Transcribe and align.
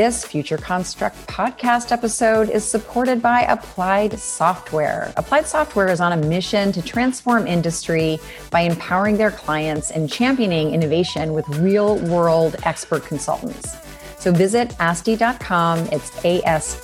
This 0.00 0.24
Future 0.24 0.56
Construct 0.56 1.14
podcast 1.26 1.92
episode 1.92 2.48
is 2.48 2.64
supported 2.64 3.20
by 3.20 3.42
Applied 3.42 4.18
Software. 4.18 5.12
Applied 5.18 5.46
Software 5.46 5.88
is 5.88 6.00
on 6.00 6.12
a 6.12 6.16
mission 6.16 6.72
to 6.72 6.80
transform 6.80 7.46
industry 7.46 8.18
by 8.50 8.60
empowering 8.60 9.18
their 9.18 9.30
clients 9.30 9.90
and 9.90 10.10
championing 10.10 10.72
innovation 10.72 11.34
with 11.34 11.46
real 11.58 11.98
world 12.08 12.56
expert 12.64 13.04
consultants. 13.04 13.76
So 14.20 14.30
visit 14.32 14.76
ASTI.com, 14.78 15.88
it's 15.90 16.22
A-S-T-I.com, 16.22 16.78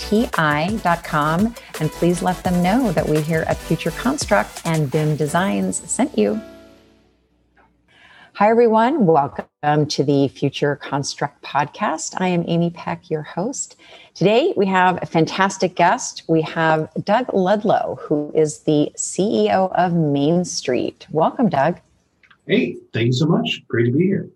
and 1.80 1.90
please 1.90 2.22
let 2.22 2.42
them 2.42 2.62
know 2.62 2.92
that 2.92 3.06
we 3.06 3.20
here 3.20 3.44
at 3.46 3.58
Future 3.58 3.90
Construct 3.90 4.62
and 4.64 4.90
BIM 4.90 5.16
Designs 5.16 5.76
sent 5.76 6.16
you. 6.16 6.40
Hi, 8.36 8.48
everyone. 8.48 9.04
Welcome 9.04 9.86
to 9.86 10.02
the 10.02 10.28
Future 10.28 10.76
Construct 10.76 11.42
podcast. 11.42 12.14
I 12.18 12.28
am 12.28 12.42
Amy 12.46 12.70
Peck, 12.70 13.10
your 13.10 13.20
host. 13.20 13.76
Today, 14.14 14.54
we 14.56 14.64
have 14.64 14.98
a 15.02 15.06
fantastic 15.06 15.74
guest. 15.74 16.22
We 16.28 16.40
have 16.40 16.88
Doug 17.04 17.34
Ludlow, 17.34 17.98
who 18.00 18.32
is 18.34 18.60
the 18.60 18.90
CEO 18.96 19.70
of 19.74 19.92
Main 19.92 20.46
Street. 20.46 21.06
Welcome, 21.10 21.50
Doug. 21.50 21.80
Hey, 22.46 22.78
thank 22.94 23.08
you 23.08 23.12
so 23.12 23.26
much. 23.26 23.62
Great 23.68 23.84
to 23.84 23.92
be 23.92 24.06
here. 24.06 24.30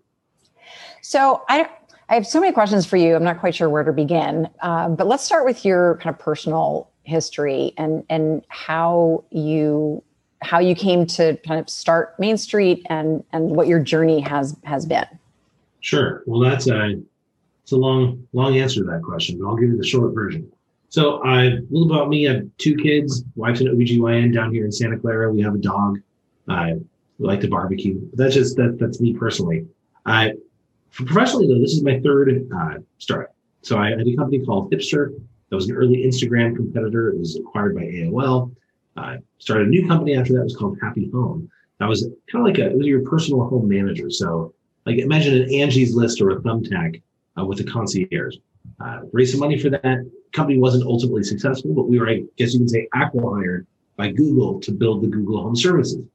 So, 1.01 1.43
I, 1.49 1.67
I 2.11 2.15
have 2.15 2.27
so 2.27 2.41
many 2.41 2.51
questions 2.51 2.85
for 2.85 2.97
you. 2.97 3.15
I'm 3.15 3.23
not 3.23 3.39
quite 3.39 3.55
sure 3.55 3.69
where 3.69 3.85
to 3.85 3.93
begin, 3.93 4.49
um, 4.61 4.97
but 4.97 5.07
let's 5.07 5.23
start 5.23 5.45
with 5.45 5.63
your 5.63 5.95
kind 6.01 6.13
of 6.13 6.19
personal 6.19 6.89
history 7.03 7.73
and 7.77 8.03
and 8.09 8.43
how 8.49 9.23
you 9.31 10.03
how 10.41 10.59
you 10.59 10.75
came 10.75 11.05
to 11.05 11.37
kind 11.47 11.57
of 11.57 11.69
start 11.69 12.19
Main 12.19 12.37
Street 12.37 12.85
and 12.89 13.23
and 13.31 13.55
what 13.55 13.67
your 13.67 13.79
journey 13.79 14.19
has 14.19 14.57
has 14.65 14.85
been. 14.85 15.05
Sure. 15.79 16.21
Well, 16.25 16.41
that's 16.41 16.67
a 16.67 17.01
it's 17.63 17.71
a 17.71 17.77
long 17.77 18.27
long 18.33 18.57
answer 18.57 18.81
to 18.81 18.85
that 18.87 19.03
question, 19.03 19.39
but 19.39 19.47
I'll 19.47 19.55
give 19.55 19.69
you 19.69 19.77
the 19.77 19.87
short 19.87 20.13
version. 20.13 20.51
So, 20.89 21.23
I, 21.23 21.43
a 21.43 21.59
little 21.69 21.89
about 21.89 22.09
me. 22.09 22.27
I 22.27 22.33
have 22.33 22.43
two 22.57 22.75
kids, 22.75 23.23
wife 23.37 23.61
and 23.61 23.69
OBGYN 23.69 24.33
down 24.33 24.53
here 24.53 24.65
in 24.65 24.71
Santa 24.73 24.99
Clara. 24.99 25.31
We 25.31 25.41
have 25.43 25.55
a 25.55 25.59
dog. 25.59 26.01
I 26.49 26.73
like 27.19 27.39
to 27.39 27.47
barbecue. 27.47 28.01
That's 28.11 28.33
just 28.33 28.57
that 28.57 28.77
that's 28.81 28.99
me 28.99 29.13
personally. 29.13 29.65
I 30.05 30.33
professionally 30.91 31.47
though, 31.47 31.59
this 31.59 31.73
is 31.73 31.83
my 31.83 31.99
third 31.99 32.47
uh, 32.55 32.79
startup. 32.97 33.35
So 33.61 33.77
I 33.77 33.89
had 33.89 34.07
a 34.07 34.15
company 34.15 34.43
called 34.45 34.71
Hipster 34.71 35.13
that 35.49 35.55
was 35.55 35.69
an 35.69 35.75
early 35.75 36.03
Instagram 36.05 36.55
competitor. 36.55 37.09
It 37.09 37.19
was 37.19 37.35
acquired 37.37 37.75
by 37.75 37.81
AOL. 37.81 38.55
I 38.97 39.19
started 39.37 39.67
a 39.67 39.69
new 39.69 39.87
company 39.87 40.15
after 40.15 40.33
that. 40.33 40.41
It 40.41 40.45
was 40.45 40.55
called 40.55 40.77
Happy 40.81 41.09
Home. 41.11 41.49
That 41.79 41.87
was 41.87 42.07
kind 42.31 42.47
of 42.47 42.53
like 42.53 42.59
a, 42.59 42.71
it 42.71 42.77
was 42.77 42.87
your 42.87 43.01
personal 43.01 43.45
home 43.45 43.67
manager. 43.67 44.09
So 44.09 44.53
like 44.85 44.97
imagine 44.97 45.41
an 45.41 45.53
Angie's 45.53 45.95
List 45.95 46.21
or 46.21 46.31
a 46.31 46.41
Thumbtack 46.41 47.01
uh, 47.39 47.45
with 47.45 47.59
a 47.59 47.63
concierge. 47.63 48.35
Uh, 48.79 49.01
raised 49.11 49.31
some 49.31 49.39
money 49.39 49.57
for 49.57 49.69
that. 49.69 50.09
Company 50.33 50.59
wasn't 50.59 50.85
ultimately 50.85 51.23
successful, 51.23 51.73
but 51.73 51.89
we 51.89 51.99
were, 51.99 52.09
I 52.09 52.23
guess 52.37 52.53
you 52.53 52.59
can 52.59 52.69
say, 52.69 52.87
acquired 52.93 53.67
by 53.97 54.11
Google 54.11 54.59
to 54.61 54.71
build 54.71 55.03
the 55.03 55.07
Google 55.07 55.41
Home 55.43 55.55
Services 55.55 56.05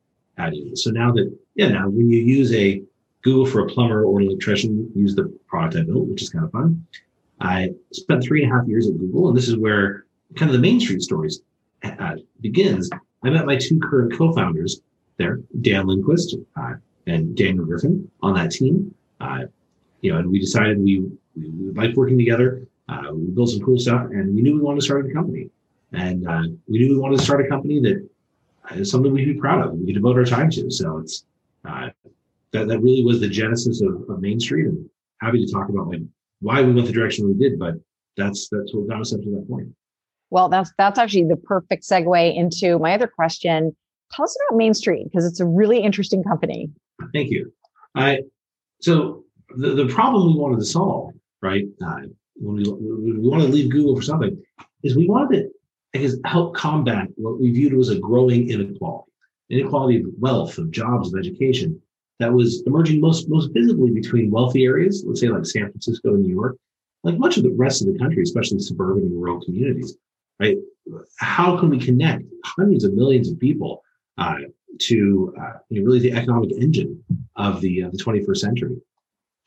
So 0.74 0.90
now 0.90 1.12
that, 1.12 1.36
yeah, 1.54 1.68
now 1.68 1.88
when 1.88 2.10
you 2.10 2.20
use 2.20 2.52
a 2.54 2.82
Google 3.26 3.46
for 3.46 3.60
a 3.60 3.66
plumber 3.66 4.04
or 4.04 4.20
an 4.20 4.26
electrician, 4.28 4.90
use 4.94 5.14
the 5.14 5.26
product 5.48 5.76
I 5.76 5.82
built, 5.82 6.06
which 6.06 6.22
is 6.22 6.30
kind 6.30 6.44
of 6.44 6.52
fun. 6.52 6.86
I 7.40 7.70
spent 7.92 8.22
three 8.22 8.42
and 8.42 8.52
a 8.52 8.54
half 8.54 8.66
years 8.66 8.86
at 8.88 8.96
Google, 8.98 9.28
and 9.28 9.36
this 9.36 9.48
is 9.48 9.56
where 9.56 10.06
kind 10.36 10.48
of 10.48 10.54
the 10.54 10.62
Main 10.68 10.78
Street 10.80 11.02
stories 11.02 11.42
uh, 11.82 12.16
begins, 12.40 12.88
I 13.24 13.30
met 13.30 13.46
my 13.46 13.56
two 13.56 13.80
current 13.80 14.16
co-founders 14.16 14.80
there, 15.16 15.40
Dan 15.60 15.86
Lindquist 15.86 16.36
uh, 16.56 16.74
and 17.06 17.36
Daniel 17.36 17.64
Griffin, 17.64 18.08
on 18.22 18.34
that 18.34 18.52
team. 18.52 18.94
Uh, 19.20 19.44
you 20.00 20.12
know, 20.12 20.18
and 20.18 20.30
we 20.30 20.38
decided 20.38 20.78
we 20.78 21.00
we, 21.36 21.48
we 21.50 21.72
liked 21.72 21.96
working 21.96 22.18
together. 22.18 22.62
Uh, 22.88 23.10
we 23.12 23.26
built 23.26 23.50
some 23.50 23.60
cool 23.60 23.78
stuff, 23.78 24.06
and 24.10 24.34
we 24.34 24.42
knew 24.42 24.54
we 24.54 24.60
wanted 24.60 24.80
to 24.80 24.84
start 24.84 25.10
a 25.10 25.12
company. 25.12 25.50
And 25.92 26.28
uh, 26.28 26.42
we 26.68 26.78
knew 26.78 26.90
we 26.94 26.98
wanted 26.98 27.18
to 27.18 27.24
start 27.24 27.44
a 27.44 27.48
company 27.48 27.80
that 27.80 28.08
is 28.74 28.90
something 28.90 29.12
we'd 29.12 29.24
be 29.24 29.34
proud 29.34 29.64
of. 29.64 29.72
We 29.74 29.86
could 29.86 29.94
devote 29.94 30.16
our 30.16 30.24
time 30.24 30.50
to. 30.50 30.70
So 30.70 30.98
it's 30.98 31.24
uh, 31.64 31.88
that 32.52 32.68
that 32.68 32.80
really 32.80 33.04
was 33.04 33.20
the 33.20 33.28
genesis 33.28 33.80
of, 33.80 34.08
of 34.08 34.20
Main 34.20 34.40
Street. 34.40 34.66
And 34.66 34.88
happy 35.20 35.44
to 35.44 35.52
talk 35.52 35.68
about 35.68 35.88
like 35.88 36.00
why 36.40 36.62
we 36.62 36.72
went 36.72 36.86
the 36.86 36.92
direction 36.92 37.26
we 37.26 37.34
did, 37.34 37.58
but 37.58 37.74
that's 38.16 38.48
that's 38.50 38.74
what 38.74 38.88
got 38.88 39.00
us 39.00 39.14
up 39.14 39.20
to 39.20 39.30
that 39.30 39.48
point. 39.48 39.68
Well, 40.30 40.48
that's 40.48 40.72
that's 40.78 40.98
actually 40.98 41.24
the 41.24 41.36
perfect 41.36 41.84
segue 41.84 42.36
into 42.36 42.78
my 42.78 42.94
other 42.94 43.06
question. 43.06 43.76
Tell 44.12 44.24
us 44.24 44.36
about 44.48 44.56
Main 44.56 44.74
Street 44.74 45.04
because 45.04 45.26
it's 45.26 45.40
a 45.40 45.46
really 45.46 45.80
interesting 45.80 46.22
company. 46.22 46.70
Thank 47.12 47.30
you. 47.30 47.52
I 47.94 48.20
so 48.80 49.24
the, 49.56 49.74
the 49.74 49.86
problem 49.86 50.34
we 50.34 50.40
wanted 50.40 50.58
to 50.60 50.66
solve, 50.66 51.12
right? 51.42 51.64
Uh, 51.84 52.02
when 52.34 52.56
we, 52.56 52.64
we 53.12 53.28
wanted 53.28 53.46
to 53.46 53.52
leave 53.52 53.70
Google 53.70 53.96
for 53.96 54.02
something, 54.02 54.42
is 54.82 54.96
we 54.96 55.08
wanted 55.08 55.36
to 55.36 55.50
I 55.94 55.98
guess, 55.98 56.16
help 56.26 56.54
combat 56.54 57.08
what 57.16 57.40
we 57.40 57.50
viewed 57.50 57.72
as 57.74 57.88
a 57.88 57.98
growing 57.98 58.50
inequality, 58.50 59.10
inequality 59.48 60.00
of 60.00 60.06
wealth, 60.18 60.58
of 60.58 60.70
jobs, 60.70 61.12
of 61.12 61.18
education 61.18 61.80
that 62.18 62.32
was 62.32 62.62
emerging 62.66 63.00
most 63.00 63.28
most 63.28 63.50
visibly 63.52 63.90
between 63.90 64.30
wealthy 64.30 64.64
areas, 64.64 65.04
let's 65.06 65.20
say 65.20 65.28
like 65.28 65.46
San 65.46 65.70
Francisco 65.70 66.14
and 66.14 66.22
New 66.22 66.34
York, 66.34 66.56
like 67.04 67.18
much 67.18 67.36
of 67.36 67.42
the 67.42 67.50
rest 67.50 67.82
of 67.82 67.92
the 67.92 67.98
country, 67.98 68.22
especially 68.22 68.58
suburban 68.58 69.04
and 69.04 69.12
rural 69.12 69.40
communities 69.44 69.96
right? 70.40 70.56
How 71.18 71.58
can 71.58 71.70
we 71.70 71.78
connect 71.78 72.24
hundreds 72.44 72.84
of 72.84 72.94
millions 72.94 73.30
of 73.30 73.38
people 73.38 73.82
uh, 74.18 74.36
to 74.78 75.34
uh, 75.40 75.58
you 75.68 75.80
know, 75.80 75.86
really 75.86 76.00
the 76.00 76.12
economic 76.12 76.52
engine 76.52 77.02
of 77.36 77.60
the 77.60 77.84
uh, 77.84 77.90
the 77.90 77.98
21st 77.98 78.36
century, 78.36 78.76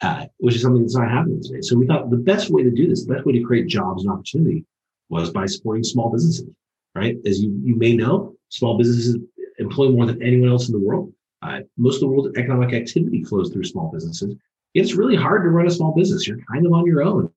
uh, 0.01 0.25
which 0.37 0.55
is 0.55 0.61
something 0.61 0.81
that's 0.81 0.95
not 0.95 1.09
happening 1.09 1.41
today. 1.41 1.61
So 1.61 1.77
we 1.77 1.87
thought 1.87 2.09
the 2.09 2.17
best 2.17 2.49
way 2.49 2.63
to 2.63 2.71
do 2.71 2.87
this, 2.87 3.05
the 3.05 3.13
best 3.13 3.25
way 3.25 3.33
to 3.33 3.43
create 3.43 3.67
jobs 3.67 4.03
and 4.03 4.11
opportunity, 4.11 4.65
was 5.09 5.31
by 5.31 5.45
supporting 5.45 5.83
small 5.83 6.11
businesses. 6.11 6.49
Right, 6.95 7.17
as 7.25 7.39
you 7.41 7.57
you 7.63 7.75
may 7.75 7.95
know, 7.95 8.35
small 8.49 8.77
businesses 8.77 9.17
employ 9.59 9.89
more 9.89 10.05
than 10.05 10.21
anyone 10.23 10.49
else 10.49 10.67
in 10.67 10.73
the 10.73 10.79
world. 10.79 11.13
Uh, 11.41 11.59
most 11.77 11.95
of 11.95 12.01
the 12.01 12.07
world's 12.07 12.37
economic 12.37 12.73
activity 12.73 13.23
flows 13.23 13.51
through 13.51 13.63
small 13.63 13.91
businesses. 13.91 14.35
It's 14.73 14.93
really 14.93 15.15
hard 15.15 15.43
to 15.43 15.49
run 15.49 15.67
a 15.67 15.71
small 15.71 15.93
business. 15.93 16.27
You're 16.27 16.39
kind 16.51 16.65
of 16.65 16.73
on 16.73 16.85
your 16.85 17.01
own 17.01 17.31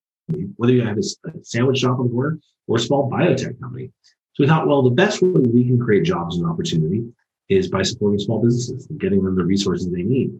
whether 0.56 0.72
you 0.72 0.84
have 0.84 0.98
a 0.98 1.44
sandwich 1.44 1.78
shop 1.78 1.98
on 1.98 2.06
the 2.06 2.12
corner 2.12 2.38
or 2.66 2.76
a 2.76 2.80
small 2.80 3.10
biotech 3.10 3.60
company. 3.60 3.90
So 4.34 4.44
we 4.44 4.46
thought, 4.46 4.66
well, 4.66 4.82
the 4.82 4.90
best 4.90 5.20
way 5.20 5.28
we 5.28 5.64
can 5.64 5.78
create 5.78 6.04
jobs 6.04 6.36
and 6.36 6.46
opportunity 6.46 7.04
is 7.48 7.68
by 7.68 7.82
supporting 7.82 8.18
small 8.18 8.42
businesses 8.42 8.86
and 8.88 8.98
getting 8.98 9.22
them 9.22 9.36
the 9.36 9.44
resources 9.44 9.90
they 9.90 10.02
need. 10.02 10.32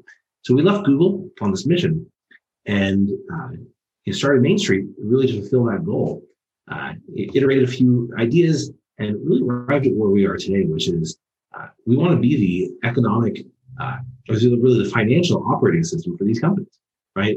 So 0.43 0.55
we 0.55 0.63
left 0.63 0.85
Google 0.85 1.29
on 1.41 1.51
this 1.51 1.67
mission 1.67 2.11
and 2.67 3.11
uh, 3.33 4.13
started 4.13 4.43
Main 4.43 4.59
Street 4.59 4.87
really 4.99 5.27
to 5.27 5.41
fulfill 5.41 5.65
that 5.65 5.85
goal. 5.85 6.23
Uh, 6.71 6.95
iterated 7.15 7.69
a 7.69 7.73
few 7.73 8.11
ideas 8.19 8.71
and 8.99 9.17
really 9.27 9.43
arrived 9.43 9.87
at 9.87 9.93
where 9.93 10.11
we 10.11 10.25
are 10.25 10.37
today, 10.37 10.65
which 10.65 10.89
is 10.89 11.19
uh, 11.55 11.69
we 11.87 11.97
want 11.97 12.13
to 12.13 12.19
be 12.19 12.37
the 12.37 12.89
economic, 12.89 13.45
uh, 13.81 13.99
or 14.29 14.37
really 14.37 14.85
the 14.85 14.91
financial 14.91 15.45
operating 15.47 15.85
system 15.85 16.17
for 16.17 16.25
these 16.25 16.41
companies, 16.41 16.79
right? 17.17 17.37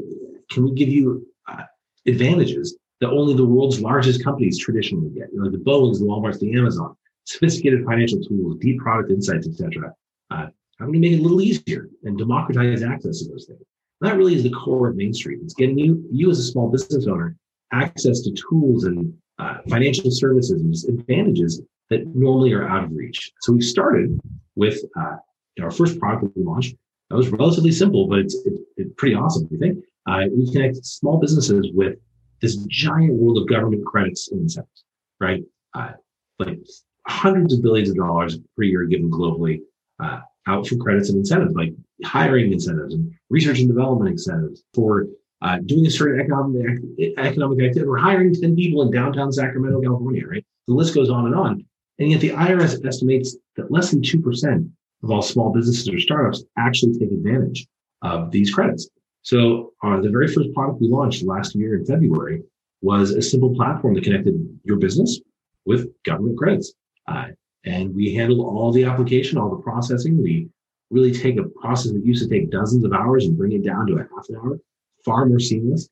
Can 0.50 0.64
we 0.64 0.72
give 0.72 0.88
you 0.88 1.26
uh, 1.48 1.64
advantages 2.06 2.76
that 3.00 3.10
only 3.10 3.34
the 3.34 3.44
world's 3.44 3.80
largest 3.80 4.24
companies 4.24 4.58
traditionally 4.58 5.10
get. 5.10 5.28
You 5.32 5.42
know, 5.42 5.50
the 5.50 5.58
Boeing's, 5.58 6.00
the 6.00 6.06
Walmart's, 6.06 6.40
the 6.40 6.54
Amazon, 6.56 6.96
sophisticated 7.24 7.84
financial 7.84 8.22
tools, 8.22 8.56
deep 8.60 8.78
product 8.80 9.10
insights, 9.10 9.46
etc. 9.46 9.92
Uh, 10.30 10.46
how 10.78 10.84
can 10.84 10.90
we 10.90 10.98
make 10.98 11.12
it 11.12 11.20
a 11.20 11.22
little 11.22 11.40
easier 11.40 11.88
and 12.04 12.16
democratize 12.16 12.82
access 12.82 13.20
to 13.20 13.28
those 13.28 13.46
things? 13.46 13.60
And 14.00 14.10
that 14.10 14.16
really 14.16 14.34
is 14.34 14.42
the 14.42 14.50
core 14.50 14.88
of 14.88 14.96
Main 14.96 15.12
Street. 15.12 15.40
It's 15.42 15.54
getting 15.54 15.78
you, 15.78 16.04
you 16.10 16.30
as 16.30 16.38
a 16.38 16.42
small 16.42 16.70
business 16.70 17.06
owner, 17.06 17.36
access 17.72 18.20
to 18.22 18.32
tools 18.32 18.84
and 18.84 19.12
uh, 19.38 19.58
financial 19.68 20.10
services 20.10 20.84
and 20.84 21.00
advantages 21.00 21.60
that 21.90 22.06
normally 22.14 22.52
are 22.52 22.68
out 22.68 22.84
of 22.84 22.92
reach. 22.92 23.32
So 23.40 23.52
we 23.52 23.62
started 23.62 24.18
with 24.54 24.82
uh, 24.98 25.16
our 25.62 25.70
first 25.70 25.98
product 25.98 26.24
that 26.24 26.36
we 26.36 26.44
launched. 26.44 26.74
That 27.10 27.16
was 27.16 27.28
relatively 27.28 27.72
simple, 27.72 28.08
but 28.08 28.18
it's, 28.18 28.34
it, 28.44 28.54
it's 28.76 28.92
pretty 28.96 29.14
awesome. 29.14 29.46
We 29.50 29.58
think 29.58 29.84
uh, 30.06 30.24
we 30.34 30.50
connect 30.52 30.84
small 30.84 31.18
businesses 31.18 31.70
with 31.72 31.98
this 32.40 32.56
giant 32.68 33.14
world 33.14 33.38
of 33.38 33.48
government 33.48 33.84
credits 33.86 34.30
and 34.30 34.42
incentives, 34.42 34.84
right? 35.20 35.42
Uh, 35.74 35.92
like 36.38 36.58
hundreds 37.06 37.54
of 37.54 37.62
billions 37.62 37.90
of 37.90 37.96
dollars 37.96 38.38
per 38.56 38.64
year 38.64 38.84
given 38.84 39.10
globally 39.10 39.60
uh, 40.00 40.20
out 40.46 40.66
for 40.66 40.76
credits 40.76 41.08
and 41.08 41.18
incentives, 41.18 41.54
like 41.54 41.72
hiring 42.04 42.52
incentives 42.52 42.94
and 42.94 43.12
research 43.30 43.58
and 43.60 43.68
development 43.68 44.10
incentives 44.10 44.62
for 44.74 45.06
uh, 45.42 45.58
doing 45.66 45.86
a 45.86 45.90
certain 45.90 46.20
economic 46.20 46.78
economic 47.18 47.58
activity 47.60 47.86
or 47.86 47.96
hiring 47.96 48.34
10 48.34 48.56
people 48.56 48.82
in 48.82 48.90
downtown 48.90 49.32
Sacramento, 49.32 49.80
California, 49.80 50.26
right? 50.26 50.44
The 50.66 50.74
list 50.74 50.94
goes 50.94 51.10
on 51.10 51.26
and 51.26 51.34
on. 51.34 51.64
And 51.98 52.10
yet 52.10 52.20
the 52.20 52.30
IRS 52.30 52.84
estimates 52.86 53.36
that 53.56 53.70
less 53.70 53.90
than 53.90 54.02
2% 54.02 54.70
of 55.02 55.10
all 55.10 55.22
small 55.22 55.52
businesses 55.52 55.88
or 55.88 55.98
startups 55.98 56.44
actually 56.58 56.98
take 56.98 57.12
advantage 57.12 57.66
of 58.02 58.30
these 58.30 58.52
credits. 58.52 58.88
So 59.22 59.72
uh, 59.82 60.00
the 60.00 60.10
very 60.10 60.28
first 60.28 60.52
product 60.54 60.80
we 60.80 60.88
launched 60.88 61.24
last 61.24 61.54
year 61.54 61.76
in 61.76 61.84
February 61.84 62.42
was 62.82 63.10
a 63.10 63.22
simple 63.22 63.54
platform 63.54 63.94
that 63.94 64.04
connected 64.04 64.34
your 64.64 64.76
business 64.76 65.20
with 65.64 65.88
government 66.04 66.38
credits. 66.38 66.74
Uh, 67.08 67.26
and 67.64 67.94
we 67.94 68.14
handle 68.14 68.42
all 68.42 68.72
the 68.72 68.84
application, 68.84 69.38
all 69.38 69.50
the 69.50 69.62
processing. 69.62 70.22
We 70.22 70.48
really 70.90 71.12
take 71.12 71.38
a 71.38 71.44
process 71.60 71.92
that 71.92 72.04
used 72.04 72.22
to 72.22 72.28
take 72.28 72.50
dozens 72.50 72.84
of 72.84 72.92
hours 72.92 73.24
and 73.24 73.36
bring 73.36 73.52
it 73.52 73.64
down 73.64 73.86
to 73.88 73.94
a 73.94 73.98
half 73.98 74.28
an 74.28 74.36
hour, 74.36 74.58
far 75.04 75.26
more 75.26 75.40
seamless, 75.40 75.88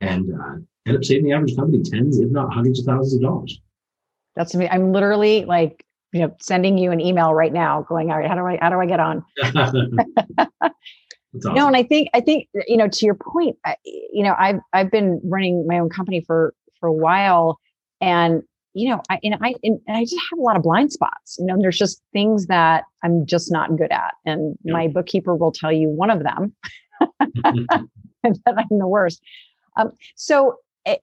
and 0.00 0.32
uh, 0.32 0.54
end 0.86 0.96
up 0.96 1.04
saving 1.04 1.24
the 1.24 1.32
average 1.32 1.56
company 1.56 1.82
tens, 1.82 2.20
if 2.20 2.30
not 2.30 2.52
hundreds 2.52 2.78
of 2.78 2.86
thousands 2.86 3.14
of 3.14 3.22
dollars. 3.22 3.60
That's 4.36 4.54
me. 4.54 4.68
I'm 4.68 4.92
literally 4.92 5.44
like, 5.44 5.84
you 6.12 6.20
know, 6.20 6.34
sending 6.40 6.78
you 6.78 6.90
an 6.90 7.00
email 7.00 7.34
right 7.34 7.52
now, 7.52 7.82
going, 7.82 8.10
"All 8.10 8.18
right, 8.18 8.28
how 8.28 8.34
do 8.34 8.46
I 8.46 8.58
how 8.60 8.70
do 8.70 8.80
I 8.80 8.86
get 8.86 9.00
on?" 9.00 9.24
awesome. 9.44 9.98
No, 11.54 11.66
and 11.66 11.76
I 11.76 11.82
think 11.82 12.08
I 12.14 12.20
think 12.20 12.48
you 12.66 12.76
know 12.76 12.88
to 12.88 13.06
your 13.06 13.14
point, 13.14 13.56
I, 13.64 13.76
you 13.84 14.22
know, 14.22 14.34
I've 14.38 14.60
I've 14.72 14.90
been 14.90 15.20
running 15.24 15.66
my 15.66 15.78
own 15.78 15.88
company 15.88 16.20
for 16.20 16.54
for 16.78 16.88
a 16.88 16.92
while, 16.92 17.58
and 18.00 18.42
you 18.74 18.90
know, 18.90 19.00
I 19.08 19.20
and 19.22 19.36
I 19.40 19.54
and 19.62 19.80
I 19.88 20.04
just 20.04 20.20
have 20.30 20.38
a 20.38 20.42
lot 20.42 20.56
of 20.56 20.62
blind 20.62 20.92
spots. 20.92 21.36
You 21.38 21.46
know, 21.46 21.56
there's 21.58 21.78
just 21.78 22.02
things 22.12 22.46
that 22.46 22.84
I'm 23.02 23.24
just 23.24 23.50
not 23.50 23.76
good 23.76 23.92
at, 23.92 24.14
and 24.26 24.58
yep. 24.64 24.72
my 24.72 24.88
bookkeeper 24.88 25.34
will 25.34 25.52
tell 25.52 25.72
you 25.72 25.88
one 25.88 26.10
of 26.10 26.24
them, 26.24 26.54
and 27.20 28.38
that 28.44 28.58
I'm 28.58 28.78
the 28.78 28.88
worst. 28.88 29.22
Um, 29.76 29.92
so, 30.16 30.56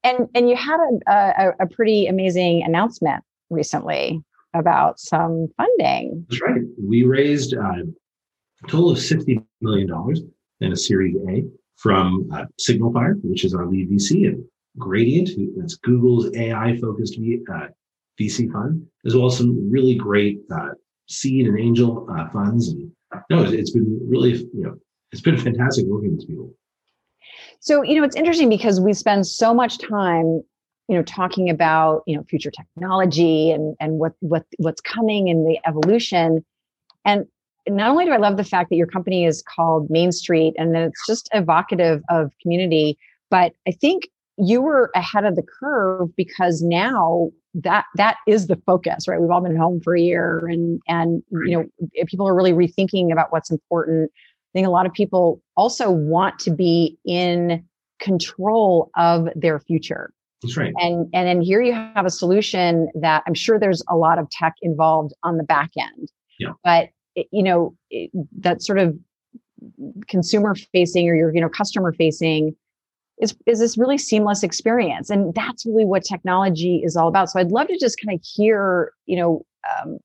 and 0.03 0.27
and 0.35 0.49
you 0.49 0.55
had 0.55 0.79
a, 1.07 1.11
a, 1.11 1.53
a 1.61 1.67
pretty 1.67 2.07
amazing 2.07 2.63
announcement 2.63 3.23
recently 3.49 4.23
about 4.53 4.99
some 4.99 5.47
funding. 5.57 6.25
That's 6.29 6.41
right. 6.41 6.61
We 6.81 7.03
raised 7.03 7.55
uh, 7.55 7.83
a 8.63 8.67
total 8.67 8.91
of 8.91 8.97
$60 8.97 9.43
million 9.61 9.89
in 10.59 10.71
a 10.71 10.75
Series 10.75 11.15
A 11.29 11.43
from 11.77 12.29
uh, 12.33 12.45
SignalFire, 12.59 13.15
which 13.23 13.45
is 13.45 13.55
our 13.55 13.65
lead 13.65 13.89
VC, 13.89 14.27
and 14.27 14.43
Gradient, 14.77 15.29
that's 15.57 15.75
Google's 15.75 16.33
AI 16.35 16.77
focused 16.77 17.17
uh, 17.17 17.67
VC 18.19 18.51
fund, 18.51 18.85
as 19.05 19.15
well 19.15 19.27
as 19.27 19.37
some 19.37 19.69
really 19.69 19.95
great 19.95 20.39
uh, 20.53 20.69
seed 21.09 21.47
and 21.47 21.59
angel 21.59 22.07
uh, 22.09 22.29
funds. 22.29 22.69
And 22.69 22.91
no, 23.29 23.43
it's 23.43 23.71
been 23.71 23.99
really, 24.09 24.31
you 24.31 24.63
know, 24.63 24.75
it's 25.11 25.21
been 25.21 25.37
fantastic 25.37 25.85
working 25.87 26.15
with 26.15 26.27
people. 26.27 26.53
So, 27.59 27.83
you 27.83 27.95
know, 27.95 28.03
it's 28.03 28.15
interesting 28.15 28.49
because 28.49 28.79
we 28.79 28.93
spend 28.93 29.27
so 29.27 29.53
much 29.53 29.77
time 29.77 30.41
you 30.87 30.97
know 30.97 31.03
talking 31.03 31.49
about 31.49 32.03
you 32.05 32.17
know 32.17 32.23
future 32.23 32.51
technology 32.51 33.51
and 33.51 33.75
and 33.79 33.93
what 33.93 34.13
what 34.19 34.45
what's 34.57 34.81
coming 34.81 35.27
in 35.29 35.45
the 35.45 35.57
evolution. 35.65 36.43
And 37.05 37.25
not 37.69 37.91
only 37.91 38.05
do 38.05 38.11
i 38.11 38.17
love 38.17 38.37
the 38.37 38.43
fact 38.43 38.69
that 38.69 38.75
your 38.75 38.87
company 38.87 39.25
is 39.25 39.43
called 39.43 39.89
main 39.89 40.11
street 40.11 40.53
and 40.57 40.73
that 40.73 40.81
it's 40.81 41.05
just 41.07 41.29
evocative 41.31 42.01
of 42.09 42.31
community 42.41 42.97
but 43.29 43.53
i 43.67 43.71
think 43.71 44.09
you 44.37 44.61
were 44.61 44.89
ahead 44.95 45.25
of 45.25 45.35
the 45.35 45.43
curve 45.43 46.09
because 46.15 46.61
now 46.63 47.29
that 47.53 47.85
that 47.95 48.17
is 48.27 48.47
the 48.47 48.55
focus 48.65 49.07
right? 49.07 49.19
We've 49.19 49.29
all 49.29 49.41
been 49.41 49.55
home 49.55 49.81
for 49.81 49.95
a 49.95 50.01
year 50.01 50.47
and 50.47 50.79
and 50.87 51.21
you 51.45 51.57
know 51.57 51.87
people 52.07 52.27
are 52.27 52.35
really 52.35 52.53
rethinking 52.53 53.11
about 53.11 53.31
what's 53.31 53.51
important 53.51 54.09
i 54.51 54.53
think 54.53 54.67
a 54.67 54.71
lot 54.71 54.85
of 54.85 54.93
people 54.93 55.41
also 55.55 55.89
want 55.89 56.37
to 56.39 56.51
be 56.51 56.97
in 57.05 57.63
control 57.99 58.89
of 58.95 59.27
their 59.35 59.59
future 59.59 60.11
that's 60.41 60.57
right. 60.57 60.73
And 60.79 61.07
and 61.13 61.27
then 61.27 61.41
here 61.41 61.61
you 61.61 61.73
have 61.73 62.05
a 62.05 62.09
solution 62.09 62.89
that 62.95 63.23
I'm 63.27 63.33
sure 63.33 63.59
there's 63.59 63.83
a 63.89 63.95
lot 63.95 64.17
of 64.17 64.29
tech 64.31 64.55
involved 64.61 65.13
on 65.23 65.37
the 65.37 65.43
back 65.43 65.69
end. 65.77 66.11
Yeah. 66.39 66.53
But 66.63 66.89
it, 67.15 67.27
you 67.31 67.43
know 67.43 67.75
it, 67.89 68.09
that 68.39 68.63
sort 68.63 68.79
of 68.79 68.97
consumer 70.07 70.55
facing 70.71 71.07
or 71.07 71.15
your 71.15 71.33
you 71.33 71.41
know 71.41 71.49
customer 71.49 71.93
facing 71.93 72.55
is 73.21 73.35
is 73.45 73.59
this 73.59 73.77
really 73.77 73.99
seamless 73.99 74.41
experience, 74.41 75.11
and 75.11 75.33
that's 75.35 75.65
really 75.65 75.85
what 75.85 76.03
technology 76.03 76.81
is 76.83 76.95
all 76.95 77.07
about. 77.07 77.29
So 77.29 77.39
I'd 77.39 77.51
love 77.51 77.67
to 77.67 77.77
just 77.77 77.99
kind 78.03 78.17
of 78.17 78.25
hear 78.25 78.93
you 79.05 79.17
know. 79.17 79.45
Um, 79.83 79.99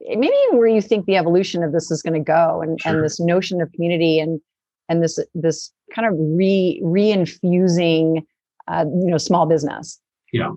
maybe 0.00 0.36
where 0.50 0.68
you 0.68 0.80
think 0.80 1.06
the 1.06 1.16
evolution 1.16 1.62
of 1.62 1.72
this 1.72 1.90
is 1.90 2.02
going 2.02 2.14
to 2.14 2.20
go 2.20 2.62
and, 2.62 2.80
sure. 2.80 2.92
and 2.92 3.04
this 3.04 3.18
notion 3.20 3.60
of 3.60 3.72
community 3.72 4.18
and 4.18 4.40
and 4.88 5.02
this 5.02 5.18
this 5.34 5.72
kind 5.94 6.06
of 6.06 6.14
re 6.18 6.80
reinfusing 6.84 8.24
uh, 8.68 8.84
you 8.86 9.10
know 9.10 9.18
small 9.18 9.46
business. 9.46 10.00
Yeah. 10.32 10.50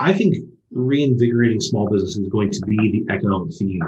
I 0.00 0.12
think 0.12 0.36
reinvigorating 0.70 1.60
small 1.60 1.88
business 1.88 2.16
is 2.16 2.28
going 2.28 2.50
to 2.50 2.60
be 2.66 2.76
the 2.76 3.12
economic 3.12 3.54
theme 3.54 3.82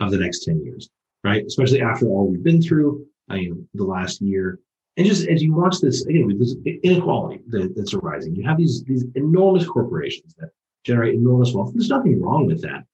of 0.00 0.10
the 0.10 0.18
next 0.18 0.44
10 0.44 0.64
years 0.64 0.90
right? 1.26 1.44
Especially 1.44 1.82
after 1.82 2.06
all 2.06 2.28
we've 2.28 2.42
been 2.42 2.62
through 2.62 3.04
I 3.28 3.36
mean, 3.36 3.68
the 3.74 3.84
last 3.84 4.20
year. 4.20 4.60
And 4.96 5.06
just 5.06 5.26
as 5.26 5.42
you 5.42 5.52
watch 5.52 5.80
this 5.80 6.06
again 6.06 6.26
with 6.26 6.38
this 6.38 6.54
inequality 6.84 7.40
that, 7.48 7.74
that's 7.76 7.92
arising 7.92 8.34
you 8.36 8.44
have 8.46 8.56
these 8.56 8.82
these 8.84 9.04
enormous 9.14 9.66
corporations 9.66 10.34
that 10.38 10.50
generate 10.84 11.14
enormous 11.14 11.52
wealth. 11.52 11.72
There's 11.74 11.90
nothing 11.90 12.22
wrong 12.22 12.46
with 12.46 12.62
that 12.62 12.84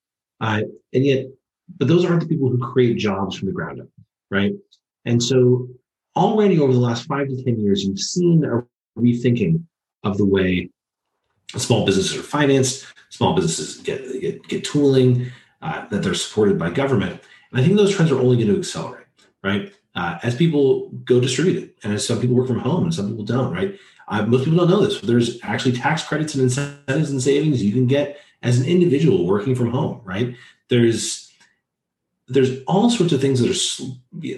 uh, 0.42 0.60
and 0.92 1.04
yet 1.04 1.26
but 1.78 1.88
those 1.88 2.04
aren't 2.04 2.20
the 2.20 2.28
people 2.28 2.50
who 2.50 2.58
create 2.58 2.98
jobs 2.98 3.36
from 3.36 3.46
the 3.46 3.54
ground 3.54 3.80
up 3.80 3.88
right 4.30 4.52
and 5.06 5.22
so 5.22 5.68
already 6.16 6.60
over 6.60 6.72
the 6.72 6.78
last 6.78 7.06
five 7.06 7.28
to 7.28 7.42
ten 7.42 7.58
years 7.58 7.82
you've 7.82 7.98
seen 7.98 8.44
a 8.44 8.62
rethinking 9.00 9.62
of 10.04 10.18
the 10.18 10.26
way 10.26 10.68
small 11.56 11.84
businesses 11.84 12.16
are 12.16 12.22
financed, 12.22 12.86
small 13.10 13.34
businesses 13.34 13.78
get 13.82 14.20
get, 14.20 14.46
get 14.48 14.64
tooling, 14.64 15.30
uh, 15.60 15.86
that 15.88 16.02
they're 16.02 16.14
supported 16.14 16.58
by 16.58 16.70
government. 16.70 17.20
And 17.50 17.60
I 17.60 17.64
think 17.64 17.76
those 17.76 17.94
trends 17.94 18.10
are 18.10 18.18
only 18.18 18.36
going 18.36 18.48
to 18.48 18.58
accelerate, 18.58 19.06
right? 19.42 19.72
Uh, 19.94 20.18
as 20.22 20.34
people 20.34 20.88
go 21.04 21.20
distributed, 21.20 21.74
and 21.82 21.92
as 21.92 22.06
some 22.06 22.20
people 22.20 22.36
work 22.36 22.46
from 22.46 22.58
home 22.58 22.84
and 22.84 22.94
some 22.94 23.08
people 23.08 23.24
don't, 23.24 23.52
right? 23.52 23.78
Uh, 24.08 24.24
most 24.24 24.44
people 24.44 24.58
don't 24.58 24.70
know 24.70 24.84
this. 24.84 25.00
There's 25.00 25.38
actually 25.42 25.72
tax 25.72 26.02
credits 26.02 26.34
and 26.34 26.42
incentives 26.42 27.10
and 27.10 27.22
savings 27.22 27.62
you 27.62 27.72
can 27.72 27.86
get 27.86 28.18
as 28.42 28.58
an 28.58 28.66
individual 28.66 29.26
working 29.26 29.54
from 29.54 29.70
home, 29.70 30.00
right? 30.04 30.36
There's 30.68 31.32
there's 32.28 32.62
all 32.64 32.88
sorts 32.90 33.12
of 33.12 33.20
things 33.20 33.40
that 33.40 33.50
are 33.50 34.34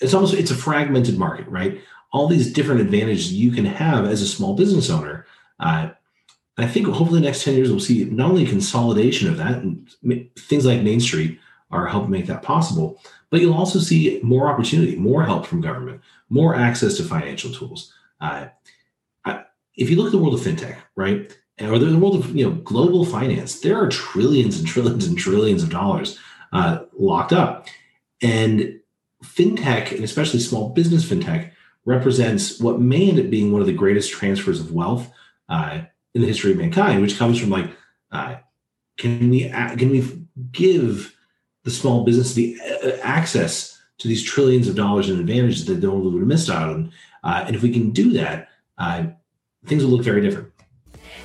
it's 0.00 0.14
almost 0.14 0.34
it's 0.34 0.50
a 0.50 0.56
fragmented 0.56 1.18
market, 1.18 1.46
right? 1.48 1.80
all 2.12 2.26
these 2.26 2.52
different 2.52 2.80
advantages 2.80 3.32
you 3.32 3.52
can 3.52 3.64
have 3.64 4.04
as 4.04 4.22
a 4.22 4.26
small 4.26 4.54
business 4.54 4.90
owner. 4.90 5.26
Uh, 5.58 5.90
I 6.58 6.66
think 6.66 6.86
hopefully 6.86 7.20
the 7.20 7.26
next 7.26 7.44
10 7.44 7.54
years 7.54 7.70
we'll 7.70 7.80
see 7.80 8.04
not 8.04 8.30
only 8.30 8.46
consolidation 8.46 9.28
of 9.28 9.36
that 9.38 9.58
and 9.58 9.88
things 10.36 10.66
like 10.66 10.82
Main 10.82 11.00
Street 11.00 11.38
are 11.70 11.86
helping 11.86 12.10
make 12.10 12.26
that 12.26 12.42
possible, 12.42 13.00
but 13.30 13.40
you'll 13.40 13.54
also 13.54 13.78
see 13.78 14.20
more 14.22 14.48
opportunity, 14.48 14.96
more 14.96 15.22
help 15.22 15.46
from 15.46 15.60
government, 15.60 16.00
more 16.28 16.54
access 16.54 16.96
to 16.96 17.04
financial 17.04 17.52
tools. 17.52 17.92
Uh, 18.20 18.46
if 19.76 19.88
you 19.88 19.96
look 19.96 20.06
at 20.06 20.12
the 20.12 20.18
world 20.18 20.34
of 20.34 20.40
fintech, 20.40 20.76
right, 20.96 21.34
or 21.60 21.78
the 21.78 21.98
world 21.98 22.16
of 22.16 22.34
you 22.34 22.44
know 22.44 22.56
global 22.56 23.04
finance, 23.04 23.60
there 23.60 23.78
are 23.82 23.88
trillions 23.88 24.58
and 24.58 24.66
trillions 24.66 25.06
and 25.06 25.18
trillions 25.18 25.62
of 25.62 25.70
dollars 25.70 26.18
uh, 26.52 26.80
locked 26.92 27.32
up, 27.32 27.66
and 28.22 28.80
fintech, 29.24 29.92
and 29.92 30.04
especially 30.04 30.40
small 30.40 30.70
business 30.70 31.04
fintech, 31.04 31.50
represents 31.84 32.60
what 32.60 32.80
may 32.80 33.08
end 33.08 33.20
up 33.20 33.30
being 33.30 33.52
one 33.52 33.60
of 33.60 33.66
the 33.66 33.72
greatest 33.72 34.10
transfers 34.10 34.60
of 34.60 34.72
wealth 34.72 35.12
uh, 35.48 35.80
in 36.14 36.22
the 36.22 36.26
history 36.26 36.52
of 36.52 36.58
mankind, 36.58 37.02
which 37.02 37.18
comes 37.18 37.38
from 37.38 37.50
like, 37.50 37.70
uh, 38.12 38.36
can 38.96 39.30
we 39.30 39.48
can 39.48 39.90
we 39.90 40.26
give 40.52 41.14
the 41.64 41.70
small 41.70 42.04
business 42.04 42.34
the 42.34 42.58
uh, 42.84 42.96
access 43.02 43.78
to 43.98 44.08
these 44.08 44.22
trillions 44.22 44.66
of 44.66 44.76
dollars 44.76 45.10
in 45.10 45.20
advantages 45.20 45.66
that 45.66 45.74
they 45.74 45.86
would 45.86 46.14
have 46.14 46.26
missed 46.26 46.50
out 46.50 46.70
on? 46.70 46.92
Uh, 47.22 47.44
and 47.46 47.54
if 47.54 47.62
we 47.62 47.70
can 47.70 47.90
do 47.90 48.12
that, 48.12 48.48
uh, 48.78 49.04
things 49.66 49.84
will 49.84 49.90
look 49.90 50.02
very 50.02 50.22
different. 50.22 50.49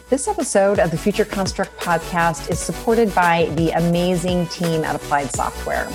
This 0.08 0.28
episode 0.28 0.78
of 0.78 0.92
the 0.92 0.98
Future 1.00 1.26
Construct 1.26 1.76
podcast 1.80 2.52
is 2.52 2.60
supported 2.60 3.14
by 3.16 3.50
the 3.56 3.72
amazing 3.72 4.46
team 4.50 4.84
at 4.84 4.96
Applied 4.96 5.32
Software. 5.32 5.90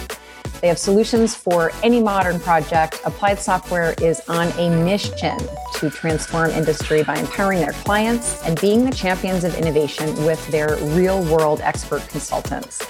They 0.60 0.66
have 0.66 0.80
solutions 0.80 1.36
for 1.36 1.70
any 1.84 2.02
modern 2.02 2.40
project. 2.40 3.00
Applied 3.04 3.38
Software 3.38 3.94
is 4.02 4.20
on 4.28 4.48
a 4.58 4.68
mission 4.84 5.38
to 5.74 5.90
transform 5.90 6.50
industry 6.50 7.04
by 7.04 7.18
empowering 7.18 7.60
their 7.60 7.70
clients 7.70 8.42
and 8.42 8.60
being 8.60 8.84
the 8.84 8.90
champions 8.90 9.44
of 9.44 9.54
innovation 9.54 10.08
with 10.24 10.44
their 10.48 10.74
real 10.96 11.22
world 11.32 11.60
expert 11.60 12.04
consultants. 12.08 12.84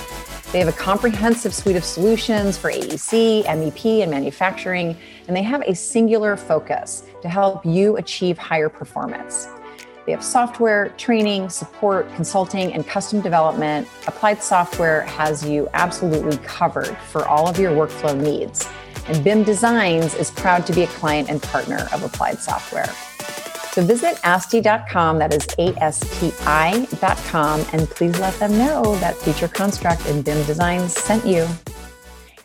They 0.52 0.58
have 0.58 0.68
a 0.68 0.72
comprehensive 0.72 1.54
suite 1.54 1.76
of 1.76 1.84
solutions 1.84 2.56
for 2.56 2.72
AEC, 2.72 3.44
MEP, 3.44 4.00
and 4.00 4.10
manufacturing, 4.10 4.96
and 5.28 5.36
they 5.36 5.42
have 5.42 5.60
a 5.66 5.74
singular 5.74 6.34
focus 6.38 7.02
to 7.20 7.28
help 7.28 7.66
you 7.66 7.98
achieve 7.98 8.38
higher 8.38 8.70
performance. 8.70 9.48
They 10.10 10.14
have 10.16 10.24
software, 10.24 10.88
training, 10.98 11.50
support, 11.50 12.12
consulting, 12.16 12.72
and 12.72 12.84
custom 12.84 13.20
development. 13.20 13.86
Applied 14.08 14.42
Software 14.42 15.02
has 15.02 15.48
you 15.48 15.68
absolutely 15.72 16.36
covered 16.38 16.96
for 17.12 17.28
all 17.28 17.46
of 17.46 17.60
your 17.60 17.70
workflow 17.70 18.20
needs. 18.20 18.68
And 19.06 19.22
BIM 19.22 19.44
Designs 19.44 20.16
is 20.16 20.32
proud 20.32 20.66
to 20.66 20.72
be 20.72 20.82
a 20.82 20.88
client 20.88 21.30
and 21.30 21.40
partner 21.40 21.86
of 21.92 22.02
Applied 22.02 22.40
Software. 22.40 22.92
So 23.70 23.84
visit 23.84 24.18
ASTI.com, 24.24 25.20
that 25.20 25.32
is 25.32 25.46
A-S-T-I.com, 25.60 26.06
and 27.72 27.88
please 27.90 28.18
let 28.18 28.34
them 28.40 28.58
know 28.58 28.96
that 28.96 29.16
Future 29.16 29.46
Construct 29.46 30.04
and 30.06 30.24
BIM 30.24 30.44
Designs 30.44 30.92
sent 30.92 31.24
you. 31.24 31.46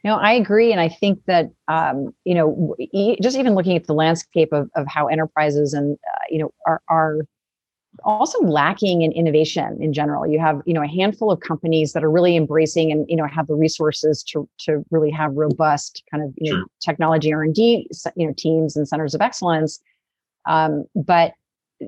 Know, 0.03 0.17
I 0.17 0.33
agree. 0.33 0.71
And 0.71 0.79
I 0.79 0.87
think 0.87 1.23
that, 1.25 1.49
um, 1.67 2.13
you 2.25 2.35
know, 2.35 2.75
just 3.23 3.39
even 3.39 3.55
looking 3.55 3.75
at 3.75 3.87
the 3.87 3.95
landscape 3.95 4.49
of, 4.53 4.69
of 4.75 4.85
how 4.87 5.07
enterprises 5.07 5.73
and, 5.73 5.97
uh, 6.07 6.25
you 6.29 6.37
know, 6.37 6.51
are, 6.67 6.79
are 6.87 7.21
also 8.05 8.39
lacking 8.41 9.01
in 9.01 9.11
innovation 9.11 9.77
in 9.81 9.91
general. 9.91 10.27
You 10.27 10.39
have, 10.39 10.61
you 10.65 10.73
know, 10.73 10.83
a 10.83 10.87
handful 10.87 11.31
of 11.31 11.39
companies 11.39 11.93
that 11.93 12.03
are 12.03 12.11
really 12.11 12.37
embracing 12.37 12.91
and 12.91 13.05
you 13.09 13.15
know 13.15 13.25
have 13.27 13.47
the 13.47 13.55
resources 13.55 14.23
to 14.31 14.47
to 14.59 14.85
really 14.91 15.11
have 15.11 15.33
robust 15.33 16.03
kind 16.09 16.23
of 16.23 16.33
you 16.37 16.51
sure. 16.51 16.59
know 16.59 16.65
technology 16.83 17.33
R 17.33 17.43
and 17.43 17.53
D 17.53 17.89
you 18.15 18.27
know 18.27 18.33
teams 18.37 18.77
and 18.77 18.87
centers 18.87 19.13
of 19.13 19.21
excellence. 19.21 19.79
Um, 20.47 20.85
but 20.95 21.33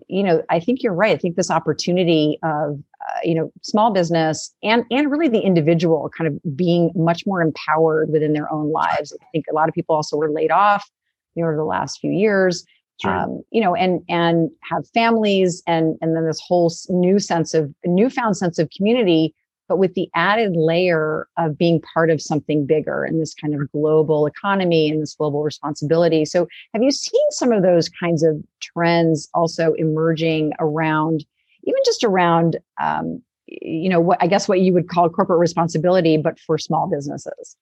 you 0.10 0.24
know, 0.24 0.44
I 0.50 0.60
think 0.60 0.84
you're 0.84 0.94
right. 0.94 1.14
I 1.14 1.18
think 1.18 1.36
this 1.36 1.52
opportunity 1.52 2.40
of 2.44 2.82
uh, 3.08 3.20
you 3.24 3.36
know 3.36 3.52
small 3.62 3.92
business 3.92 4.54
and 4.64 4.84
and 4.92 5.12
really 5.12 5.30
the 5.30 5.40
individual 5.40 6.10
kind 6.18 6.28
of 6.28 6.58
being 6.58 6.92
much 6.96 7.26
more 7.26 7.42
empowered 7.42 8.10
within 8.10 8.34
their 8.34 8.52
own 8.52 8.72
lives. 8.72 9.16
I 9.22 9.26
think 9.32 9.46
a 9.50 9.54
lot 9.54 9.70
of 9.70 9.76
people 9.76 9.96
also 9.96 10.18
were 10.18 10.32
laid 10.32 10.52
off, 10.52 10.90
you 11.36 11.44
know, 11.44 11.48
over 11.48 11.58
the 11.58 11.64
last 11.64 12.00
few 12.00 12.12
years. 12.12 12.66
Sure. 13.02 13.16
Um, 13.16 13.42
you 13.52 13.62
know, 13.62 13.76
and 13.76 14.02
and 14.10 14.50
have 14.64 14.88
families 14.94 15.62
and 15.68 15.98
and 16.02 16.16
then 16.16 16.26
this 16.26 16.42
whole 16.46 16.74
new 16.90 17.20
sense 17.20 17.54
of 17.54 17.74
newfound 17.86 18.38
sense 18.38 18.58
of 18.58 18.70
community 18.76 19.36
but 19.68 19.78
with 19.78 19.94
the 19.94 20.10
added 20.16 20.56
layer 20.56 21.28
of 21.38 21.58
being 21.58 21.82
part 21.82 22.10
of 22.10 22.22
something 22.22 22.66
bigger 22.66 23.04
and 23.04 23.22
this 23.22 23.34
kind 23.34 23.54
of 23.54 23.72
global 23.72 24.26
economy 24.26 24.90
and 24.90 25.02
this 25.02 25.16
global 25.16 25.44
responsibility. 25.44 26.26
So, 26.26 26.48
have 26.74 26.84
you 26.84 26.92
seen 26.92 27.22
some 27.32 27.52
of 27.52 27.64
those 27.64 27.90
kinds 27.90 28.24
of 28.24 28.38
trends 28.62 29.30
also 29.34 29.74
emerging 29.74 30.54
around, 30.60 31.26
even 31.64 31.82
just 31.86 32.04
around, 32.04 32.58
um, 32.82 33.22
you 33.48 33.90
know, 33.90 34.00
what 34.00 34.18
I 34.22 34.28
guess 34.28 34.48
what 34.48 34.62
you 34.62 34.74
would 34.74 34.90
call 34.90 35.10
corporate 35.10 35.40
responsibility, 35.40 36.18
but 36.18 36.40
for 36.40 36.58
small 36.58 36.88
businesses? 36.88 37.56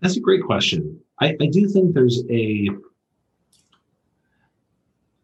That's 0.00 0.16
a 0.16 0.20
great 0.20 0.42
question. 0.42 1.00
I, 1.20 1.36
I 1.40 1.46
do 1.46 1.68
think 1.68 1.94
there's 1.94 2.22
a, 2.30 2.68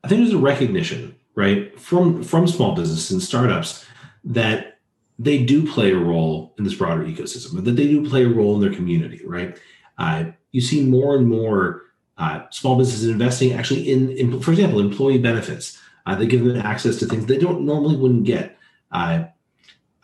I 0.02 0.09
think 0.09 0.21
there's 0.21 0.35
a 0.35 0.38
recognition, 0.38 1.14
right, 1.35 1.78
from 1.78 2.23
from 2.23 2.47
small 2.47 2.75
business 2.75 3.11
and 3.11 3.23
startups 3.23 3.85
that 4.25 4.78
they 5.19 5.45
do 5.45 5.71
play 5.71 5.92
a 5.92 5.97
role 5.99 6.54
in 6.57 6.64
this 6.64 6.75
broader 6.75 7.04
ecosystem, 7.04 7.54
but 7.54 7.64
that 7.64 7.73
they 7.73 7.87
do 7.87 8.09
play 8.09 8.25
a 8.25 8.28
role 8.28 8.54
in 8.54 8.62
their 8.62 8.73
community, 8.73 9.21
right? 9.26 9.59
Uh, 9.99 10.25
you 10.52 10.62
see 10.62 10.85
more 10.85 11.14
and 11.14 11.28
more 11.28 11.83
uh, 12.16 12.42
small 12.50 12.76
businesses 12.76 13.09
investing 13.09 13.52
actually 13.52 13.90
in, 13.90 14.11
in, 14.12 14.40
for 14.40 14.50
example, 14.50 14.80
employee 14.80 15.19
benefits. 15.19 15.78
Uh, 16.07 16.14
they 16.14 16.26
give 16.26 16.42
them 16.42 16.57
access 16.57 16.97
to 16.97 17.07
things 17.07 17.26
they 17.26 17.37
don't 17.37 17.62
normally 17.66 17.97
wouldn't 17.97 18.25
get. 18.25 18.57
Uh, 18.92 19.25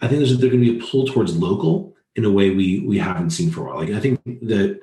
I 0.03 0.09
think 0.09 0.19
there's, 0.19 0.37
there's 0.39 0.53
going 0.53 0.63
to 0.63 0.73
be 0.73 0.79
a 0.79 0.87
pull 0.87 1.07
towards 1.07 1.35
local 1.37 1.95
in 2.15 2.27
a 2.27 2.31
way 2.31 2.51
we 2.51 2.81
we 2.81 2.99
haven't 2.99 3.31
seen 3.31 3.51
for 3.51 3.63
a 3.63 3.65
while. 3.65 3.79
Like 3.79 3.91
I 3.91 4.01
think 4.01 4.23
that 4.25 4.81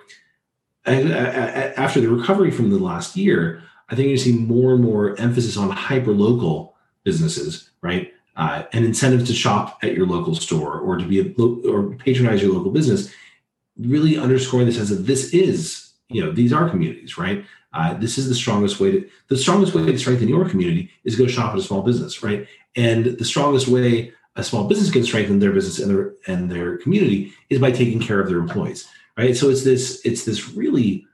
after 0.86 2.02
the 2.02 2.10
recovery 2.10 2.50
from 2.50 2.72
the 2.72 2.80
last 2.80 3.16
year, 3.16 3.64
I 3.90 3.96
think 3.96 4.10
you 4.10 4.18
see 4.18 4.34
more 4.34 4.74
and 4.74 4.84
more 4.84 5.20
emphasis 5.20 5.58
on 5.58 5.70
hyper 5.70 6.12
local 6.12 6.76
businesses, 7.04 7.70
right? 7.82 8.14
uh, 8.36 8.64
an 8.74 8.84
incentive 8.84 9.26
to 9.28 9.34
shop 9.34 9.80
at 9.84 9.94
your 9.94 10.08
local 10.08 10.36
store 10.36 10.80
or 10.80 10.98
to 10.98 11.06
be 11.06 11.20
a, 11.20 11.70
or 11.70 11.94
patronize 11.96 12.42
your 12.42 12.54
local 12.54 12.72
business, 12.72 13.14
really 13.78 14.18
underscoring 14.18 14.66
the 14.66 14.74
sense 14.74 14.90
that 14.90 15.06
this 15.06 15.34
is, 15.34 15.94
you 16.10 16.24
know, 16.24 16.32
these 16.32 16.54
are 16.54 16.70
communities, 16.70 17.18
right? 17.18 17.46
Uh, 17.74 17.94
this 17.96 18.18
is 18.18 18.30
the 18.30 18.36
strongest 18.36 18.80
way 18.80 18.92
to 18.92 19.10
the 19.30 19.38
strongest 19.38 19.74
way 19.74 19.84
to 19.86 19.98
strengthen 19.98 20.28
your 20.28 20.48
community 20.48 20.92
is 21.04 21.16
go 21.16 21.28
shop 21.28 21.54
at 21.54 21.60
a 21.60 21.64
small 21.64 21.82
business, 21.82 22.22
right? 22.22 22.48
And 22.76 23.06
the 23.06 23.26
strongest 23.26 23.68
way 23.68 24.12
a 24.36 24.44
small 24.44 24.68
business 24.68 24.92
can 24.92 25.04
strengthen 25.04 25.40
their 25.40 25.52
business 25.52 25.80
and 25.80 25.90
their 25.90 26.14
and 26.28 26.52
their 26.52 26.78
community 26.78 27.34
is 27.50 27.60
by 27.60 27.72
taking 27.72 28.00
care 28.00 28.20
of 28.20 28.28
their 28.28 28.38
employees, 28.38 28.88
right? 29.18 29.36
So 29.36 29.50
it's 29.50 29.64
this 29.64 30.02
it's 30.06 30.24
this 30.24 30.50
really 30.50 31.08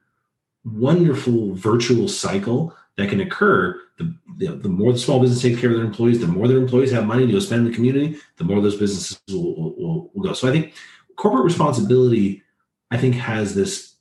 wonderful 0.74 1.54
virtual 1.56 2.08
cycle 2.08 2.76
that 2.98 3.10
can 3.10 3.22
occur, 3.22 3.80
the, 3.98 4.14
the, 4.38 4.48
the, 4.56 4.70
more 4.70 4.92
the 4.92 5.00
small 5.00 5.20
business 5.20 5.42
takes 5.42 5.60
care 5.60 5.70
of 5.70 5.78
their 5.78 5.86
employees, 5.86 6.20
the 6.20 6.28
more 6.28 6.48
their 6.48 6.58
employees 6.58 6.92
have 6.92 7.06
money 7.06 7.26
to 7.26 7.32
go 7.32 7.40
spend 7.40 7.66
in 7.66 7.72
the 7.72 7.76
community, 7.76 8.18
the 8.38 8.44
more 8.44 8.62
those 8.62 8.78
businesses 8.78 9.20
will, 9.30 9.76
will, 9.78 10.12
will 10.14 10.24
go. 10.24 10.34
So 10.34 10.48
I 10.48 10.52
think 10.52 10.74
corporate 11.16 11.46
responsibility, 11.46 12.44
I 12.92 12.98
think, 12.98 13.16
has 13.16 13.56
this. 13.56 13.96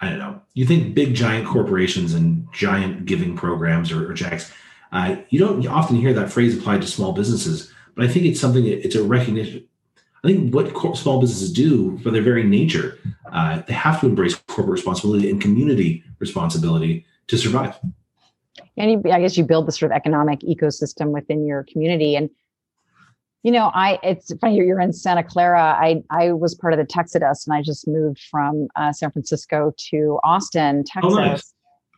I 0.00 0.08
don't 0.10 0.18
know. 0.18 0.42
You 0.54 0.66
think 0.66 0.94
big 0.94 1.14
giant 1.14 1.46
corporations 1.46 2.12
and 2.12 2.46
giant 2.52 3.06
giving 3.06 3.36
programs 3.36 3.92
or, 3.92 4.10
or 4.10 4.14
checks. 4.14 4.52
Uh, 4.90 5.16
you 5.30 5.38
don't 5.38 5.66
often 5.66 5.96
hear 5.96 6.12
that 6.12 6.30
phrase 6.30 6.58
applied 6.58 6.82
to 6.82 6.88
small 6.88 7.12
businesses, 7.12 7.72
but 7.94 8.04
I 8.04 8.08
think 8.08 8.26
it's 8.26 8.40
something. 8.40 8.66
It's 8.66 8.96
a 8.96 9.02
recognition. 9.02 9.64
I 10.24 10.28
think 10.28 10.54
what 10.54 10.96
small 10.96 11.20
businesses 11.20 11.52
do, 11.52 11.98
for 11.98 12.10
their 12.10 12.22
very 12.22 12.42
nature, 12.42 12.98
uh, 13.32 13.62
they 13.66 13.72
have 13.72 14.00
to 14.00 14.06
embrace 14.06 14.34
corporate 14.34 14.72
responsibility 14.72 15.30
and 15.30 15.40
community 15.40 16.04
responsibility 16.18 17.04
to 17.28 17.38
survive. 17.38 17.78
And 18.76 18.90
you, 18.90 19.12
I 19.12 19.20
guess 19.20 19.36
you 19.36 19.44
build 19.44 19.66
the 19.66 19.72
sort 19.72 19.90
of 19.90 19.96
economic 19.96 20.40
ecosystem 20.40 21.10
within 21.10 21.46
your 21.46 21.64
community. 21.64 22.14
And 22.16 22.30
you 23.42 23.50
know, 23.50 23.72
I 23.74 23.98
it's 24.02 24.32
funny 24.40 24.56
you're 24.56 24.80
in 24.80 24.92
Santa 24.92 25.24
Clara. 25.24 25.76
I 25.80 26.02
I 26.10 26.32
was 26.32 26.54
part 26.54 26.72
of 26.72 26.78
the 26.78 26.84
Texodus, 26.84 27.46
and 27.46 27.56
I 27.56 27.62
just 27.62 27.88
moved 27.88 28.20
from 28.30 28.68
uh, 28.76 28.92
San 28.92 29.10
Francisco 29.10 29.74
to 29.90 30.20
Austin, 30.22 30.84
Texas. 30.84 31.12
Oh, 31.12 31.16
nice. 31.16 31.54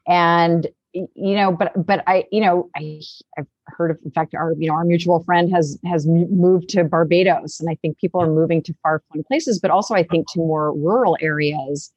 And 0.06 0.68
you 0.94 1.34
know, 1.34 1.52
but 1.52 1.72
but 1.76 2.02
I 2.06 2.24
you 2.30 2.40
know 2.40 2.70
I 2.76 3.00
I've 3.36 3.46
heard 3.66 3.90
of 3.90 3.98
in 4.04 4.10
fact 4.12 4.34
our 4.34 4.54
you 4.58 4.68
know 4.68 4.74
our 4.74 4.84
mutual 4.84 5.22
friend 5.24 5.50
has 5.52 5.78
has 5.84 6.06
moved 6.06 6.68
to 6.70 6.84
Barbados, 6.84 7.60
and 7.60 7.68
I 7.68 7.74
think 7.76 7.98
people 7.98 8.22
are 8.22 8.30
moving 8.30 8.62
to 8.62 8.74
far 8.82 9.02
flung 9.10 9.24
places, 9.24 9.58
but 9.58 9.70
also 9.70 9.94
I 9.94 10.04
think 10.04 10.30
to 10.32 10.38
more 10.38 10.72
rural 10.72 11.16
areas 11.20 11.92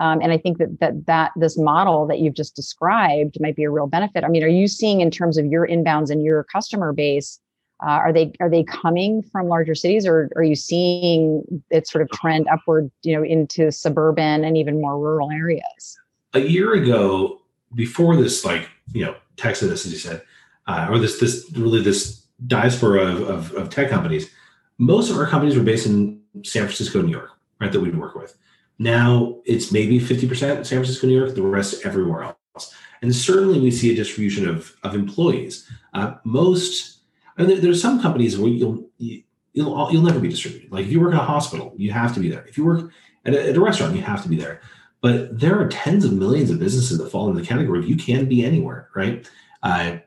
um, 0.00 0.20
and 0.22 0.32
I 0.32 0.38
think 0.38 0.58
that 0.58 0.80
that 0.80 1.06
that 1.06 1.32
this 1.36 1.58
model 1.58 2.06
that 2.06 2.20
you've 2.20 2.34
just 2.34 2.56
described 2.56 3.36
might 3.38 3.54
be 3.54 3.64
a 3.64 3.70
real 3.70 3.86
benefit. 3.86 4.24
I 4.24 4.28
mean, 4.28 4.42
are 4.42 4.48
you 4.48 4.66
seeing 4.66 5.02
in 5.02 5.10
terms 5.10 5.36
of 5.36 5.44
your 5.46 5.68
inbounds 5.68 6.10
and 6.10 6.24
your 6.24 6.42
customer 6.44 6.92
base? 6.92 7.38
Uh, 7.86 7.90
are 7.90 8.12
they 8.12 8.32
are 8.40 8.50
they 8.50 8.64
coming 8.64 9.22
from 9.22 9.46
larger 9.48 9.74
cities, 9.74 10.06
or 10.06 10.30
are 10.36 10.42
you 10.42 10.56
seeing 10.56 11.62
it 11.70 11.86
sort 11.86 12.02
of 12.02 12.10
trend 12.10 12.48
upward, 12.48 12.90
you 13.02 13.14
know, 13.14 13.22
into 13.22 13.70
suburban 13.70 14.42
and 14.42 14.56
even 14.56 14.80
more 14.80 14.98
rural 14.98 15.30
areas? 15.30 15.98
A 16.32 16.40
year 16.40 16.72
ago, 16.72 17.39
before 17.74 18.16
this, 18.16 18.44
like 18.44 18.68
you 18.92 19.04
know, 19.04 19.14
Texas, 19.36 19.86
as 19.86 19.92
you 19.92 19.98
said, 19.98 20.22
uh, 20.66 20.88
or 20.90 20.98
this 20.98 21.18
this 21.20 21.50
really 21.56 21.82
this 21.82 22.26
diaspora 22.46 23.02
of, 23.02 23.28
of, 23.28 23.52
of 23.52 23.70
tech 23.70 23.90
companies, 23.90 24.30
most 24.78 25.10
of 25.10 25.18
our 25.18 25.26
companies 25.26 25.56
were 25.56 25.62
based 25.62 25.86
in 25.86 26.20
San 26.42 26.62
Francisco, 26.62 27.02
New 27.02 27.10
York, 27.10 27.30
right? 27.60 27.70
That 27.70 27.80
we'd 27.80 27.96
work 27.96 28.14
with. 28.14 28.36
Now 28.78 29.36
it's 29.44 29.70
maybe 29.72 30.00
50% 30.00 30.30
San 30.40 30.64
Francisco, 30.64 31.06
New 31.06 31.18
York, 31.18 31.34
the 31.34 31.42
rest 31.42 31.84
everywhere 31.84 32.22
else. 32.22 32.74
And 33.02 33.14
certainly 33.14 33.60
we 33.60 33.70
see 33.70 33.92
a 33.92 33.94
distribution 33.94 34.48
of, 34.48 34.74
of 34.82 34.94
employees. 34.94 35.70
Uh, 35.92 36.14
most, 36.24 37.00
and 37.36 37.48
there, 37.48 37.58
there's 37.58 37.80
some 37.80 38.00
companies 38.00 38.38
where 38.38 38.50
you'll, 38.50 38.88
you, 38.96 39.22
you'll, 39.52 39.92
you'll 39.92 40.02
never 40.02 40.18
be 40.18 40.28
distributed. 40.28 40.72
Like 40.72 40.86
if 40.86 40.92
you 40.92 41.00
work 41.00 41.12
in 41.12 41.18
a 41.18 41.24
hospital, 41.24 41.74
you 41.76 41.92
have 41.92 42.14
to 42.14 42.20
be 42.20 42.30
there. 42.30 42.46
If 42.46 42.56
you 42.56 42.64
work 42.64 42.90
at 43.26 43.34
a, 43.34 43.50
at 43.50 43.56
a 43.56 43.60
restaurant, 43.60 43.94
you 43.94 44.02
have 44.02 44.22
to 44.22 44.30
be 44.30 44.36
there. 44.36 44.62
But 45.00 45.38
there 45.38 45.58
are 45.58 45.68
tens 45.68 46.04
of 46.04 46.12
millions 46.12 46.50
of 46.50 46.58
businesses 46.58 46.98
that 46.98 47.10
fall 47.10 47.28
into 47.28 47.40
the 47.40 47.46
category 47.46 47.78
of 47.78 47.88
you 47.88 47.96
can 47.96 48.26
be 48.26 48.44
anywhere, 48.44 48.88
right? 48.94 49.28
Uh, 49.62 49.98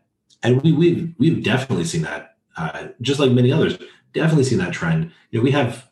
and 0.44 0.62
we, 0.62 0.72
we've 0.72 1.14
we've 1.18 1.44
definitely 1.44 1.86
seen 1.86 2.04
that, 2.04 2.36
uh, 2.58 2.88
just 3.02 3.20
like 3.20 3.32
many 3.32 3.52
others, 3.52 3.78
definitely 4.14 4.44
seen 4.44 4.60
that 4.60 4.74
trend. 4.74 5.12
You 5.32 5.40
know, 5.40 5.44
we 5.44 5.52
have 5.52 5.90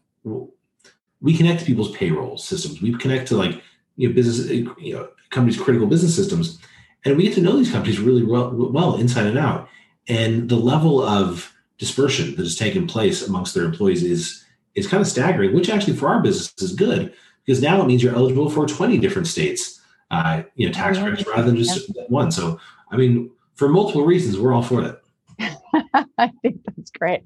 we 1.22 1.36
connect 1.36 1.62
to 1.62 1.65
people's 1.65 1.96
payroll 1.96 2.38
systems. 2.38 2.81
We 2.81 2.96
connect 2.98 3.27
to 3.29 3.38
like 3.38 3.62
you 3.96 4.10
know 4.10 4.13
business 4.13 4.50
you 4.50 4.93
know 4.93 5.10
companies' 5.29 5.60
critical 5.60 5.88
business 5.88 6.15
systems, 6.15 6.60
and 7.05 7.17
we 7.17 7.24
get 7.24 7.34
to 7.36 7.41
know 7.41 7.58
these 7.58 7.72
companies 7.72 8.00
really 8.00 8.24
well, 8.24 8.51
well 8.51 8.96
inside 8.96 9.25
and 9.25 9.38
out. 9.38 9.67
And 10.08 10.50
the 10.50 10.58
level 10.58 11.01
of 11.01 11.53
dispersion 11.77 12.36
that 12.36 12.43
has 12.43 12.55
taken 12.55 12.86
place 12.86 13.25
amongst 13.25 13.55
their 13.55 13.63
employees 13.63 14.03
is 14.03 14.46
is 14.75 14.88
kind 14.88 15.01
of 15.01 15.08
staggering. 15.08 15.55
Which 15.55 15.70
actually 15.70 15.96
for 15.96 16.10
our 16.10 16.22
business 16.22 16.53
is 16.62 16.74
good 16.74 17.13
because 17.45 17.62
now 17.62 17.81
it 17.81 17.88
means 17.88 18.03
you're 18.03 18.15
eligible 18.15 18.50
for 18.50 18.65
20 18.65 18.98
different 18.98 19.27
states, 19.27 19.81
uh, 20.12 20.43
you 20.55 20.67
know, 20.67 20.74
tax 20.74 20.98
credits 20.98 21.27
rather 21.27 21.43
than 21.43 21.57
just 21.57 21.91
yeah. 21.95 22.03
one. 22.07 22.31
So 22.31 22.60
I 22.91 22.98
mean, 22.98 23.31
for 23.55 23.69
multiple 23.69 24.05
reasons, 24.05 24.38
we're 24.38 24.53
all 24.53 24.63
for 24.63 24.81
that. 24.81 25.01
I 26.17 26.31
think 26.41 26.62
that's 26.65 26.91
great. 26.91 27.21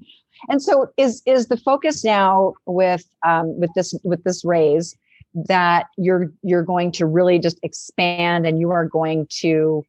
And 0.48 0.62
so 0.62 0.88
is 0.96 1.22
is 1.26 1.48
the 1.48 1.56
focus 1.56 2.04
now 2.04 2.54
with 2.66 3.04
um, 3.26 3.58
with 3.58 3.70
this 3.74 3.94
with 4.04 4.22
this 4.24 4.44
raise 4.44 4.96
that 5.34 5.86
you're 5.96 6.32
you're 6.42 6.62
going 6.62 6.92
to 6.92 7.06
really 7.06 7.38
just 7.38 7.58
expand 7.62 8.46
and 8.46 8.58
you 8.58 8.70
are 8.70 8.86
going 8.86 9.26
to 9.30 9.84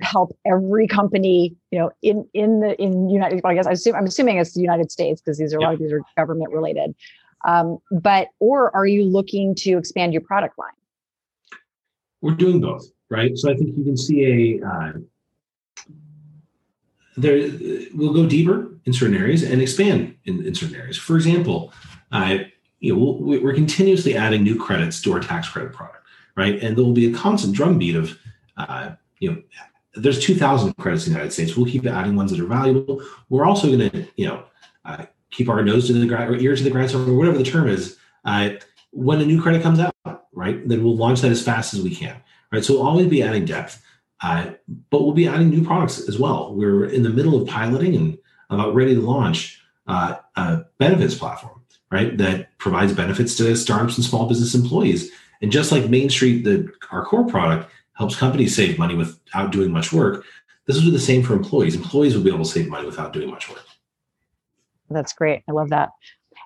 help 0.00 0.36
every 0.44 0.88
company 0.88 1.54
you 1.70 1.78
know 1.78 1.90
in 2.02 2.28
in 2.34 2.58
the 2.58 2.80
in 2.82 3.08
united 3.08 3.40
well, 3.44 3.52
i 3.52 3.54
guess 3.54 3.68
I 3.68 3.72
assume, 3.72 3.94
i'm 3.94 4.06
assuming 4.06 4.38
it's 4.38 4.52
the 4.52 4.60
united 4.60 4.90
states 4.90 5.20
because 5.20 5.38
these 5.38 5.54
are 5.54 5.60
yeah. 5.60 5.66
a 5.66 5.68
lot 5.68 5.74
of 5.74 5.80
these 5.80 5.92
are 5.92 6.00
government 6.16 6.52
related 6.52 6.92
um, 7.44 7.78
but 7.90 8.28
or 8.40 8.74
are 8.74 8.86
you 8.86 9.04
looking 9.04 9.54
to 9.54 9.78
expand 9.78 10.12
your 10.12 10.22
product 10.22 10.58
line 10.58 10.70
we're 12.20 12.34
doing 12.34 12.60
both 12.60 12.86
right 13.10 13.36
so 13.36 13.50
i 13.50 13.54
think 13.54 13.76
you 13.76 13.84
can 13.84 13.96
see 13.96 14.60
a 14.60 14.66
uh, 14.66 14.92
there 17.16 17.50
we'll 17.94 18.12
go 18.12 18.26
deeper 18.26 18.74
in 18.84 18.92
certain 18.92 19.16
areas 19.16 19.42
and 19.42 19.62
expand 19.62 20.16
in, 20.24 20.44
in 20.44 20.54
certain 20.54 20.76
areas. 20.76 20.98
For 20.98 21.16
example, 21.16 21.72
uh, 22.12 22.38
you 22.80 22.94
know, 22.94 23.18
we 23.20 23.38
we 23.38 23.50
are 23.50 23.54
continuously 23.54 24.16
adding 24.16 24.42
new 24.42 24.58
credits 24.58 25.00
to 25.02 25.12
our 25.12 25.20
tax 25.20 25.48
credit 25.48 25.72
product, 25.72 26.06
right? 26.36 26.62
And 26.62 26.76
there 26.76 26.84
will 26.84 26.92
be 26.92 27.10
a 27.10 27.14
constant 27.14 27.54
drumbeat 27.54 27.96
of, 27.96 28.18
uh, 28.56 28.92
you 29.20 29.32
know, 29.32 29.42
there's 29.94 30.22
2,000 30.22 30.74
credits 30.74 31.06
in 31.06 31.12
the 31.12 31.18
United 31.18 31.32
States. 31.32 31.56
We'll 31.56 31.70
keep 31.70 31.86
adding 31.86 32.16
ones 32.16 32.32
that 32.32 32.40
are 32.40 32.46
valuable. 32.46 33.00
We're 33.28 33.46
also 33.46 33.68
going 33.68 33.90
to, 33.90 34.06
you 34.16 34.26
know, 34.26 34.44
uh, 34.84 35.06
keep 35.34 35.48
our 35.48 35.62
nose 35.62 35.88
to 35.88 35.92
the 35.92 36.06
ground 36.06 36.30
or 36.30 36.36
ears 36.36 36.60
to 36.60 36.64
the 36.64 36.70
ground, 36.70 36.94
or 36.94 37.14
whatever 37.14 37.36
the 37.36 37.44
term 37.44 37.68
is. 37.68 37.98
Uh, 38.24 38.50
when 38.90 39.20
a 39.20 39.26
new 39.26 39.42
credit 39.42 39.62
comes 39.62 39.80
out, 39.80 39.94
right, 40.32 40.66
then 40.68 40.82
we'll 40.82 40.96
launch 40.96 41.20
that 41.20 41.32
as 41.32 41.42
fast 41.42 41.74
as 41.74 41.82
we 41.82 41.94
can, 41.94 42.16
right? 42.52 42.64
So 42.64 42.74
we'll 42.74 42.86
always 42.86 43.08
be 43.08 43.22
adding 43.22 43.44
depth, 43.44 43.82
uh, 44.22 44.52
but 44.90 45.02
we'll 45.02 45.12
be 45.12 45.26
adding 45.26 45.50
new 45.50 45.64
products 45.64 46.08
as 46.08 46.18
well. 46.18 46.54
We're 46.54 46.86
in 46.86 47.02
the 47.02 47.10
middle 47.10 47.40
of 47.40 47.48
piloting 47.48 47.96
and 47.96 48.18
about 48.48 48.74
ready 48.74 48.94
to 48.94 49.00
launch 49.00 49.60
uh, 49.86 50.16
a 50.36 50.64
benefits 50.78 51.16
platform, 51.16 51.60
right, 51.90 52.16
that 52.18 52.56
provides 52.58 52.92
benefits 52.92 53.34
to 53.36 53.56
startups 53.56 53.96
and 53.96 54.04
small 54.04 54.26
business 54.26 54.54
employees. 54.54 55.10
And 55.42 55.50
just 55.50 55.72
like 55.72 55.90
Main 55.90 56.08
Street, 56.08 56.44
the 56.44 56.72
our 56.90 57.04
core 57.04 57.26
product 57.26 57.70
helps 57.94 58.16
companies 58.16 58.54
save 58.54 58.78
money 58.78 58.94
without 58.94 59.52
doing 59.52 59.70
much 59.70 59.92
work. 59.92 60.24
This 60.66 60.80
do 60.80 60.90
the 60.90 60.98
same 60.98 61.22
for 61.22 61.34
employees. 61.34 61.74
Employees 61.74 62.16
will 62.16 62.24
be 62.24 62.30
able 62.30 62.44
to 62.44 62.50
save 62.50 62.68
money 62.68 62.86
without 62.86 63.12
doing 63.12 63.30
much 63.30 63.50
work. 63.50 63.64
That's 64.90 65.12
great. 65.12 65.42
I 65.48 65.52
love 65.52 65.70
that. 65.70 65.90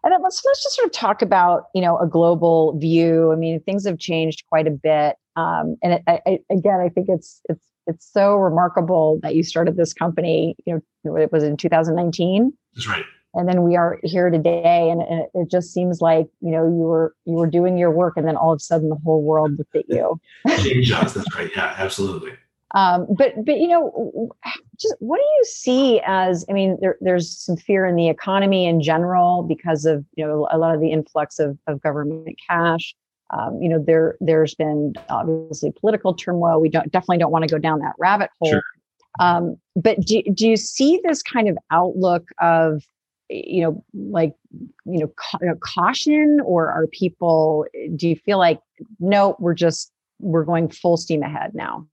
And 0.04 0.12
then 0.12 0.22
let's 0.22 0.42
let's 0.44 0.62
just 0.62 0.76
sort 0.76 0.86
of 0.86 0.92
talk 0.92 1.22
about 1.22 1.64
you 1.74 1.80
know 1.80 1.98
a 1.98 2.06
global 2.06 2.78
view. 2.78 3.32
I 3.32 3.36
mean, 3.36 3.60
things 3.60 3.86
have 3.86 3.98
changed 3.98 4.44
quite 4.48 4.66
a 4.66 4.70
bit. 4.70 5.16
Um, 5.36 5.76
and 5.82 5.94
it, 5.94 6.02
I, 6.06 6.38
again, 6.50 6.80
I 6.80 6.88
think 6.88 7.08
it's 7.08 7.40
it's 7.48 7.64
it's 7.86 8.10
so 8.12 8.36
remarkable 8.36 9.18
that 9.22 9.34
you 9.34 9.42
started 9.42 9.76
this 9.76 9.92
company. 9.92 10.56
You 10.66 10.82
know, 11.04 11.16
it 11.16 11.32
was 11.32 11.42
in 11.42 11.56
2019. 11.56 12.52
That's 12.74 12.86
right. 12.86 13.04
And 13.34 13.48
then 13.48 13.62
we 13.62 13.76
are 13.76 13.98
here 14.02 14.30
today, 14.30 14.90
and 14.90 15.02
it, 15.02 15.30
it 15.34 15.50
just 15.50 15.72
seems 15.72 16.00
like 16.00 16.28
you 16.40 16.50
know 16.50 16.64
you 16.64 16.84
were 16.84 17.14
you 17.24 17.34
were 17.34 17.46
doing 17.46 17.76
your 17.76 17.90
work, 17.90 18.14
and 18.16 18.26
then 18.26 18.36
all 18.36 18.52
of 18.52 18.56
a 18.56 18.60
sudden 18.60 18.88
the 18.88 18.96
whole 19.04 19.22
world 19.22 19.58
looked 19.58 19.76
at 19.76 19.88
you. 19.88 20.20
Change 20.58 20.90
us. 20.92 21.14
That's 21.14 21.34
right. 21.34 21.50
Yeah, 21.54 21.74
absolutely. 21.76 22.32
Um, 22.74 23.06
but 23.08 23.32
but 23.44 23.58
you 23.58 23.68
know, 23.68 24.30
just 24.78 24.94
what 24.98 25.18
do 25.18 25.24
you 25.24 25.44
see 25.44 26.00
as? 26.06 26.44
I 26.50 26.52
mean, 26.52 26.76
there, 26.80 26.96
there's 27.00 27.38
some 27.38 27.56
fear 27.56 27.86
in 27.86 27.96
the 27.96 28.08
economy 28.08 28.66
in 28.66 28.82
general 28.82 29.42
because 29.42 29.84
of 29.86 30.04
you 30.16 30.26
know 30.26 30.46
a 30.50 30.58
lot 30.58 30.74
of 30.74 30.80
the 30.80 30.92
influx 30.92 31.38
of, 31.38 31.58
of 31.66 31.80
government 31.80 32.38
cash. 32.48 32.94
Um, 33.30 33.58
you 33.60 33.68
know, 33.68 33.82
there 33.82 34.16
there's 34.20 34.54
been 34.54 34.92
obviously 35.08 35.72
political 35.72 36.12
turmoil. 36.14 36.60
We 36.60 36.68
don't 36.68 36.90
definitely 36.92 37.18
don't 37.18 37.32
want 37.32 37.48
to 37.48 37.50
go 37.50 37.58
down 37.58 37.78
that 37.80 37.94
rabbit 37.98 38.30
hole. 38.38 38.50
Sure. 38.50 38.62
Um, 39.18 39.56
but 39.74 40.00
do 40.00 40.22
do 40.34 40.48
you 40.48 40.56
see 40.56 41.00
this 41.04 41.22
kind 41.22 41.48
of 41.48 41.56
outlook 41.70 42.28
of 42.40 42.82
you 43.30 43.62
know 43.62 43.84
like 43.94 44.34
you 44.54 44.98
know 45.00 45.10
ca- 45.16 45.38
caution, 45.60 46.40
or 46.44 46.70
are 46.70 46.86
people? 46.86 47.64
Do 47.96 48.08
you 48.08 48.16
feel 48.16 48.38
like 48.38 48.60
no, 49.00 49.36
we're 49.38 49.54
just 49.54 49.90
we're 50.20 50.44
going 50.44 50.68
full 50.68 50.98
steam 50.98 51.22
ahead 51.22 51.54
now? 51.54 51.86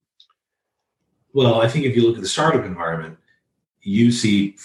Well, 1.35 1.59
I 1.59 1.67
think 1.67 1.83
if 1.83 1.97
you 1.97 2.07
look 2.07 2.15
at 2.15 2.21
the 2.21 2.29
startup 2.29 2.63
environment, 2.63 3.17
you 3.81 4.09
see 4.13 4.55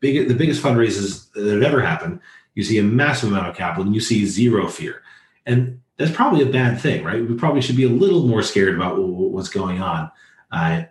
big, 0.00 0.28
the 0.28 0.34
biggest 0.34 0.62
fundraisers 0.62 1.30
that 1.34 1.44
have 1.44 1.62
ever 1.62 1.82
happened. 1.82 2.20
You 2.54 2.64
see 2.64 2.78
a 2.78 2.82
massive 2.82 3.30
amount 3.30 3.48
of 3.48 3.54
capital, 3.54 3.84
and 3.84 3.94
you 3.94 4.00
see 4.00 4.24
zero 4.24 4.66
fear, 4.66 5.02
and 5.44 5.78
that's 5.98 6.10
probably 6.10 6.42
a 6.42 6.50
bad 6.50 6.80
thing, 6.80 7.04
right? 7.04 7.20
We 7.28 7.34
probably 7.34 7.60
should 7.60 7.76
be 7.76 7.84
a 7.84 7.90
little 7.90 8.26
more 8.26 8.42
scared 8.42 8.74
about 8.74 8.98
what's 8.98 9.50
going 9.50 9.82
on. 9.82 10.10
Uh, 10.50 10.84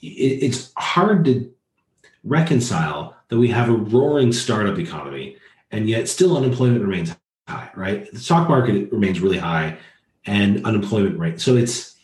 it, 0.00 0.06
it's 0.06 0.72
hard 0.78 1.24
to 1.24 1.52
reconcile 2.22 3.16
that 3.28 3.38
we 3.38 3.48
have 3.48 3.68
a 3.68 3.72
roaring 3.72 4.32
startup 4.32 4.78
economy, 4.78 5.36
and 5.72 5.88
yet 5.88 6.08
still 6.08 6.36
unemployment 6.36 6.82
remains 6.82 7.14
high, 7.48 7.70
right? 7.74 8.10
The 8.12 8.20
stock 8.20 8.48
market 8.48 8.92
remains 8.92 9.18
really 9.18 9.38
high, 9.38 9.76
and 10.26 10.64
unemployment 10.64 11.18
rate. 11.18 11.40
So 11.40 11.56
it's 11.56 11.97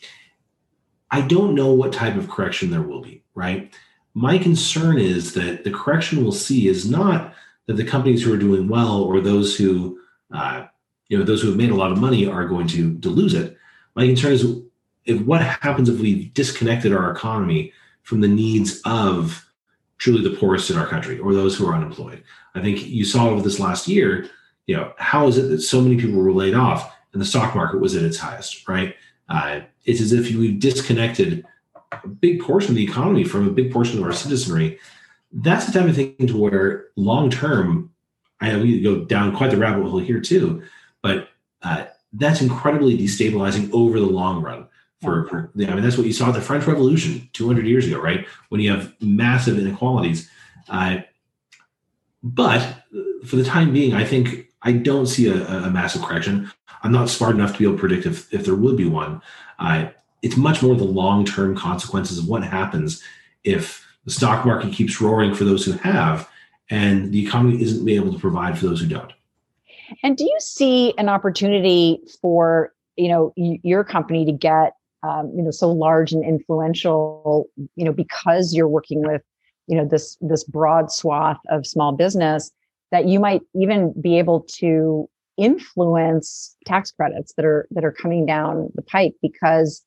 I 1.15 1.21
don't 1.21 1.55
know 1.55 1.71
what 1.71 1.93
type 1.93 2.17
of 2.17 2.29
correction 2.29 2.71
there 2.71 2.81
will 2.81 2.99
be, 3.01 3.23
right? 3.35 3.73
My 4.15 4.37
concern 4.37 4.97
is 4.97 5.33
that 5.35 5.63
the 5.63 5.71
correction 5.71 6.21
we'll 6.21 6.33
see 6.33 6.67
is 6.67 6.89
not 6.89 7.33
that 7.67 7.77
the 7.77 7.85
companies 7.85 8.21
who 8.21 8.33
are 8.33 8.37
doing 8.37 8.67
well 8.67 9.01
or 9.01 9.21
those 9.21 9.55
who, 9.55 9.97
uh, 10.33 10.65
you 11.07 11.17
know, 11.17 11.23
those 11.23 11.41
who 11.41 11.47
have 11.47 11.55
made 11.57 11.69
a 11.69 11.75
lot 11.75 11.93
of 11.93 11.99
money 11.99 12.27
are 12.27 12.45
going 12.45 12.67
to, 12.67 12.97
to 12.99 13.07
lose 13.07 13.33
it. 13.33 13.55
My 13.95 14.05
concern 14.05 14.33
is 14.33 14.61
if 15.05 15.21
what 15.21 15.41
happens 15.41 15.87
if 15.87 16.01
we've 16.01 16.33
disconnected 16.33 16.91
our 16.93 17.09
economy 17.13 17.71
from 18.03 18.19
the 18.19 18.27
needs 18.27 18.81
of 18.83 19.49
truly 19.99 20.21
the 20.21 20.35
poorest 20.35 20.69
in 20.69 20.77
our 20.77 20.85
country 20.85 21.17
or 21.17 21.33
those 21.33 21.55
who 21.55 21.65
are 21.65 21.75
unemployed. 21.75 22.21
I 22.55 22.61
think 22.61 22.85
you 22.85 23.05
saw 23.05 23.29
over 23.29 23.41
this 23.41 23.57
last 23.57 23.87
year, 23.87 24.29
you 24.67 24.75
know, 24.75 24.91
how 24.97 25.27
is 25.27 25.37
it 25.37 25.43
that 25.43 25.61
so 25.61 25.79
many 25.79 25.95
people 25.95 26.19
were 26.21 26.33
laid 26.33 26.55
off 26.55 26.93
and 27.13 27.21
the 27.21 27.25
stock 27.25 27.55
market 27.55 27.79
was 27.79 27.95
at 27.95 28.03
its 28.03 28.17
highest, 28.17 28.67
right? 28.67 28.95
Uh, 29.29 29.61
it's 29.85 30.01
as 30.01 30.11
if 30.11 30.31
we've 30.31 30.59
disconnected 30.59 31.45
a 31.91 32.07
big 32.07 32.41
portion 32.41 32.71
of 32.71 32.75
the 32.75 32.83
economy 32.83 33.23
from 33.23 33.47
a 33.47 33.51
big 33.51 33.71
portion 33.71 33.97
of 33.97 34.03
our 34.03 34.13
citizenry. 34.13 34.79
That's 35.31 35.65
the 35.65 35.71
type 35.71 35.89
of 35.89 35.95
thing 35.95 36.27
to 36.27 36.37
where 36.37 36.87
long 36.95 37.29
term, 37.29 37.91
I 38.41 38.51
know 38.51 38.59
we 38.59 38.81
go 38.81 39.05
down 39.05 39.35
quite 39.35 39.51
the 39.51 39.57
rabbit 39.57 39.87
hole 39.87 39.99
here 39.99 40.19
too, 40.19 40.63
but 41.01 41.29
uh, 41.61 41.85
that's 42.13 42.41
incredibly 42.41 42.97
destabilizing 42.97 43.71
over 43.73 43.99
the 43.99 44.05
long 44.05 44.41
run. 44.41 44.67
For, 45.01 45.27
for, 45.27 45.51
I 45.55 45.57
mean, 45.59 45.83
that's 45.83 45.97
what 45.97 46.07
you 46.07 46.13
saw 46.13 46.29
at 46.29 46.33
the 46.33 46.41
French 46.41 46.65
Revolution 46.65 47.29
200 47.33 47.67
years 47.67 47.85
ago, 47.85 47.99
right? 47.99 48.25
When 48.49 48.61
you 48.61 48.71
have 48.71 48.93
massive 49.01 49.59
inequalities. 49.59 50.29
Uh, 50.67 50.99
but 52.23 52.83
for 53.25 53.35
the 53.35 53.43
time 53.43 53.71
being, 53.71 53.93
I 53.93 54.03
think 54.03 54.47
I 54.63 54.71
don't 54.71 55.05
see 55.05 55.27
a, 55.27 55.35
a 55.35 55.69
massive 55.69 56.01
correction. 56.01 56.51
I'm 56.81 56.91
not 56.91 57.09
smart 57.09 57.35
enough 57.35 57.53
to 57.53 57.59
be 57.59 57.65
able 57.65 57.75
to 57.75 57.79
predict 57.79 58.05
if, 58.05 58.33
if 58.33 58.45
there 58.45 58.55
would 58.55 58.77
be 58.77 58.85
one. 58.85 59.21
Uh, 59.59 59.87
it's 60.21 60.37
much 60.37 60.61
more 60.61 60.75
the 60.75 60.83
long 60.83 61.25
term 61.25 61.55
consequences 61.55 62.17
of 62.17 62.27
what 62.27 62.43
happens 62.43 63.03
if 63.43 63.85
the 64.05 64.11
stock 64.11 64.45
market 64.45 64.73
keeps 64.73 64.99
roaring 65.01 65.33
for 65.33 65.43
those 65.43 65.65
who 65.65 65.73
have 65.73 66.29
and 66.69 67.11
the 67.11 67.23
economy 67.23 67.61
isn't 67.61 67.87
able 67.87 68.11
to 68.11 68.19
provide 68.19 68.57
for 68.57 68.65
those 68.65 68.81
who 68.81 68.87
don't. 68.87 69.13
And 70.03 70.17
do 70.17 70.23
you 70.23 70.37
see 70.39 70.93
an 70.97 71.09
opportunity 71.09 71.99
for 72.21 72.73
you 72.95 73.09
know 73.09 73.33
your 73.35 73.83
company 73.83 74.25
to 74.25 74.31
get 74.31 74.73
um, 75.03 75.31
you 75.35 75.43
know 75.43 75.51
so 75.51 75.71
large 75.71 76.11
and 76.11 76.23
influential 76.23 77.47
you 77.75 77.85
know 77.85 77.93
because 77.93 78.53
you're 78.53 78.67
working 78.67 79.01
with 79.01 79.21
you 79.67 79.77
know 79.77 79.85
this 79.85 80.17
this 80.21 80.43
broad 80.43 80.91
swath 80.91 81.39
of 81.49 81.67
small 81.67 81.91
business 81.91 82.51
that 82.91 83.07
you 83.07 83.19
might 83.19 83.41
even 83.53 83.93
be 83.99 84.17
able 84.17 84.41
to 84.41 85.09
influence 85.37 86.55
tax 86.65 86.91
credits 86.91 87.33
that 87.35 87.45
are 87.45 87.67
that 87.71 87.83
are 87.83 87.91
coming 87.91 88.25
down 88.25 88.69
the 88.75 88.81
pipe 88.81 89.13
because 89.21 89.83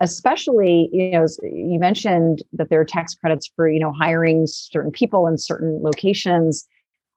especially 0.00 0.88
you 0.92 1.10
know 1.10 1.26
you 1.42 1.78
mentioned 1.78 2.42
that 2.52 2.70
there 2.70 2.80
are 2.80 2.84
tax 2.84 3.14
credits 3.14 3.50
for 3.54 3.68
you 3.68 3.78
know 3.78 3.92
hiring 3.92 4.46
certain 4.46 4.90
people 4.90 5.26
in 5.26 5.38
certain 5.38 5.82
locations. 5.82 6.66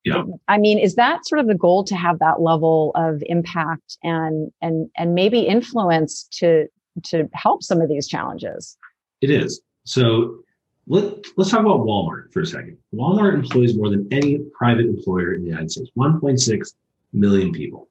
Yeah. 0.06 0.24
i 0.48 0.58
mean 0.58 0.80
is 0.80 0.96
that 0.96 1.28
sort 1.28 1.40
of 1.40 1.48
the 1.48 1.56
goal 1.56 1.84
to 1.84 1.94
have 1.94 2.20
that 2.20 2.42
level 2.42 2.94
of 2.96 3.22
impact 3.26 3.98
and 4.02 4.50
and 4.62 4.90
and 4.96 5.14
maybe 5.14 5.42
influence 5.42 6.24
to 6.40 6.68
to 7.04 7.30
help 7.34 7.64
some 7.64 7.82
of 7.82 7.90
these 7.90 8.08
challenges? 8.08 8.78
It 9.22 9.30
is. 9.30 9.62
So 9.86 10.40
let, 10.88 11.04
let's 11.38 11.52
talk 11.52 11.62
about 11.62 11.82
walmart 11.82 12.32
for 12.32 12.42
a 12.42 12.46
second. 12.46 12.78
Walmart 12.94 13.34
employs 13.34 13.76
more 13.76 13.90
than 13.90 14.08
any 14.12 14.40
private 14.58 14.86
employer 14.86 15.34
in 15.34 15.42
the 15.42 15.48
united 15.48 15.72
states. 15.72 15.92
1.6 15.98 16.74
million 17.14 17.52
people. 17.52 17.88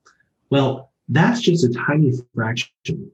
Well, 0.50 0.90
that's 1.08 1.40
just 1.40 1.64
a 1.64 1.72
tiny 1.72 2.12
fraction 2.34 3.10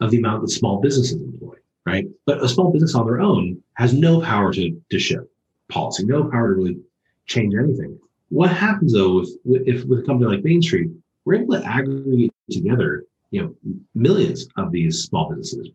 of 0.00 0.10
the 0.10 0.18
amount 0.18 0.42
that 0.42 0.48
small 0.48 0.80
businesses 0.80 1.20
employ, 1.20 1.56
right? 1.86 2.06
But 2.26 2.42
a 2.42 2.48
small 2.48 2.72
business 2.72 2.94
on 2.94 3.06
their 3.06 3.20
own 3.20 3.62
has 3.74 3.94
no 3.94 4.20
power 4.20 4.52
to, 4.52 4.82
to 4.90 4.98
shift 4.98 5.26
policy, 5.68 6.04
no 6.04 6.24
power 6.24 6.54
to 6.54 6.60
really 6.60 6.78
change 7.26 7.54
anything. 7.54 7.98
What 8.28 8.50
happens 8.50 8.92
though 8.92 9.20
if, 9.20 9.28
if 9.44 9.84
with 9.84 10.00
a 10.00 10.02
company 10.02 10.30
like 10.30 10.44
Main 10.44 10.62
Street, 10.62 10.90
we're 11.24 11.36
able 11.36 11.54
to 11.54 11.64
aggregate 11.64 12.32
together, 12.50 13.04
you 13.30 13.42
know, 13.42 13.54
millions 13.94 14.48
of 14.56 14.70
these 14.70 15.04
small 15.04 15.28
businesses, 15.28 15.70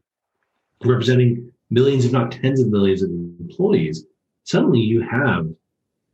representing 0.86 1.52
millions, 1.70 2.06
if 2.06 2.12
not 2.12 2.32
tens 2.32 2.62
of 2.62 2.70
millions 2.70 3.02
of 3.02 3.10
employees. 3.10 4.06
Suddenly, 4.44 4.80
you 4.80 5.02
have, 5.02 5.48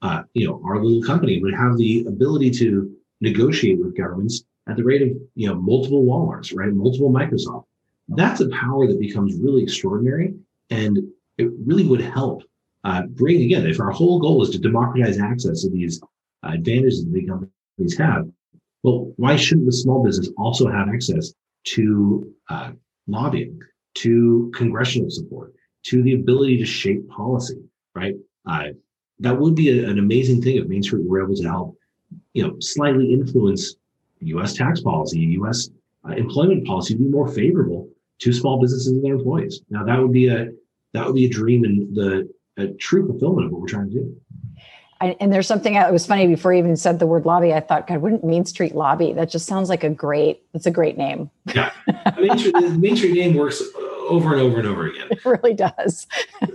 uh, 0.02 0.24
you 0.34 0.48
know, 0.48 0.62
our 0.66 0.84
little 0.84 1.04
company 1.04 1.42
would 1.42 1.54
have 1.54 1.78
the 1.78 2.06
ability 2.08 2.52
to 2.52 2.95
negotiate 3.22 3.80
with 3.80 3.98
governments 3.98 4.44
at 4.68 4.78
the 4.78 4.84
rate 4.84 5.02
of 5.02 5.10
you 5.36 5.48
know 5.48 5.56
multiple 5.56 6.06
Walmarts, 6.06 6.56
right? 6.56 6.72
Multiple 6.72 7.12
Microsoft. 7.12 7.66
That's 8.08 8.42
a 8.42 8.50
power 8.50 8.88
that 8.88 9.00
becomes 9.00 9.36
really 9.36 9.64
extraordinary, 9.64 10.34
and 10.70 11.00
it 11.38 11.50
really 11.66 11.86
would 11.86 12.02
help 12.02 12.44
uh, 12.84 13.04
bring 13.08 13.42
again. 13.42 13.66
If 13.66 13.80
our 13.80 13.92
whole 13.92 14.20
goal 14.20 14.44
is 14.44 14.50
to 14.52 14.60
democratize 14.60 15.20
access 15.20 15.62
to 15.64 15.70
these 15.70 16.02
uh, 16.44 16.52
advantages 16.54 17.04
that 17.04 17.14
big 17.14 17.28
companies 17.28 17.98
have, 17.98 18.28
well, 18.84 19.12
why 19.18 19.36
shouldn't 19.36 19.66
the 19.66 19.74
small 19.74 20.04
business 20.04 20.30
also 20.38 20.70
have 20.70 20.90
access 20.90 21.34
to 21.66 22.32
uh, 22.50 22.72
lobbying, 23.08 23.60
to 23.96 24.52
congressional 24.54 25.10
support, 25.10 25.54
to 25.84 26.04
the 26.04 26.14
ability 26.14 26.58
to 26.58 26.66
shape 26.66 27.08
policy, 27.10 27.60
right? 27.96 28.16
Uh, 28.48 28.66
that 29.20 29.40
would 29.40 29.56
be 29.56 29.80
a, 29.80 29.90
an 29.90 29.98
amazing 29.98 30.42
thing 30.42 30.58
if 30.58 30.68
Main 30.68 30.84
Street 30.84 31.06
were 31.06 31.24
able 31.24 31.36
to 31.36 31.44
help 31.44 31.78
you 32.34 32.46
know, 32.46 32.56
slightly 32.60 33.14
influence 33.14 33.76
U.S. 34.20 34.54
tax 34.54 34.82
policy, 34.82 35.20
U.S. 35.20 35.70
Uh, 36.08 36.14
employment 36.14 36.66
policy 36.66 36.94
to 36.94 37.00
be 37.00 37.10
more 37.10 37.28
favorable 37.28 37.90
to 38.20 38.32
small 38.32 38.60
businesses 38.60 38.88
and 38.88 39.04
their 39.04 39.16
employees. 39.16 39.62
Now, 39.70 39.84
that 39.84 40.00
would 40.00 40.12
be 40.14 40.28
a 40.28 40.50
that 40.94 41.06
would 41.06 41.16
be 41.16 41.26
a 41.26 41.30
dream 41.30 41.64
and 41.64 41.96
the 41.96 42.30
a 42.58 42.68
true 42.74 43.06
fulfillment 43.06 43.48
of 43.48 43.52
what 43.52 43.62
we're 43.62 43.68
trying 43.68 43.90
to 43.90 43.94
do. 43.94 44.22
I, 45.02 45.18
and 45.20 45.32
there's 45.34 45.48
something 45.48 45.74
that 45.74 45.92
was 45.92 46.06
funny 46.06 46.26
before 46.26 46.54
you 46.54 46.60
even 46.60 46.78
said 46.78 47.00
the 47.00 47.06
word 47.06 47.26
lobby. 47.26 47.54
I 47.54 47.60
thought, 47.60 47.86
God, 47.86 47.98
wouldn't 47.98 48.24
Main 48.24 48.46
Street 48.46 48.76
lobby? 48.76 49.12
That 49.12 49.30
just 49.30 49.46
sounds 49.46 49.68
like 49.68 49.84
a 49.84 49.90
great. 49.90 50.44
It's 50.54 50.66
a 50.66 50.72
great 50.72 50.98
name. 50.98 51.30
Yeah, 51.54 51.72
Main 52.18 52.38
Street, 52.38 52.54
the 52.54 52.70
Main 52.70 52.96
Street 52.96 53.14
name 53.14 53.36
works 53.36 53.62
over 54.08 54.34
and 54.34 54.42
over 54.42 54.60
and 54.60 54.68
over 54.68 54.88
again. 54.88 55.08
It 55.12 55.26
really 55.26 55.54
does. 55.54 56.08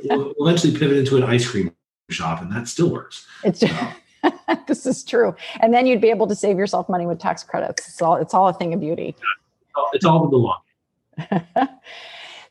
we'll 0.05 0.33
eventually 0.39 0.77
pivot 0.77 0.97
into 0.97 1.17
an 1.17 1.23
ice 1.23 1.47
cream 1.49 1.73
shop, 2.09 2.41
and 2.41 2.51
that 2.53 2.67
still 2.67 2.91
works. 2.91 3.27
It's 3.45 3.61
just, 3.61 3.75
this 4.67 4.87
is 4.87 5.05
true, 5.05 5.35
and 5.61 5.73
then 5.73 5.87
you'd 5.87 6.01
be 6.01 6.11
able 6.11 6.27
to 6.27 6.35
save 6.35 6.59
yourself 6.59 6.89
money 6.89 7.07
with 7.07 7.19
tax 7.19 7.43
credits. 7.43 7.89
It's 7.89 8.03
all 8.03 8.17
it's 8.17 8.35
all 8.35 8.49
a 8.49 8.55
thing 8.55 8.75
of 8.75 8.81
beauty. 8.81 9.17
It's 9.93 10.05
all 10.05 10.25
in 10.25 10.31
the 10.31 10.37
long. 10.37 10.61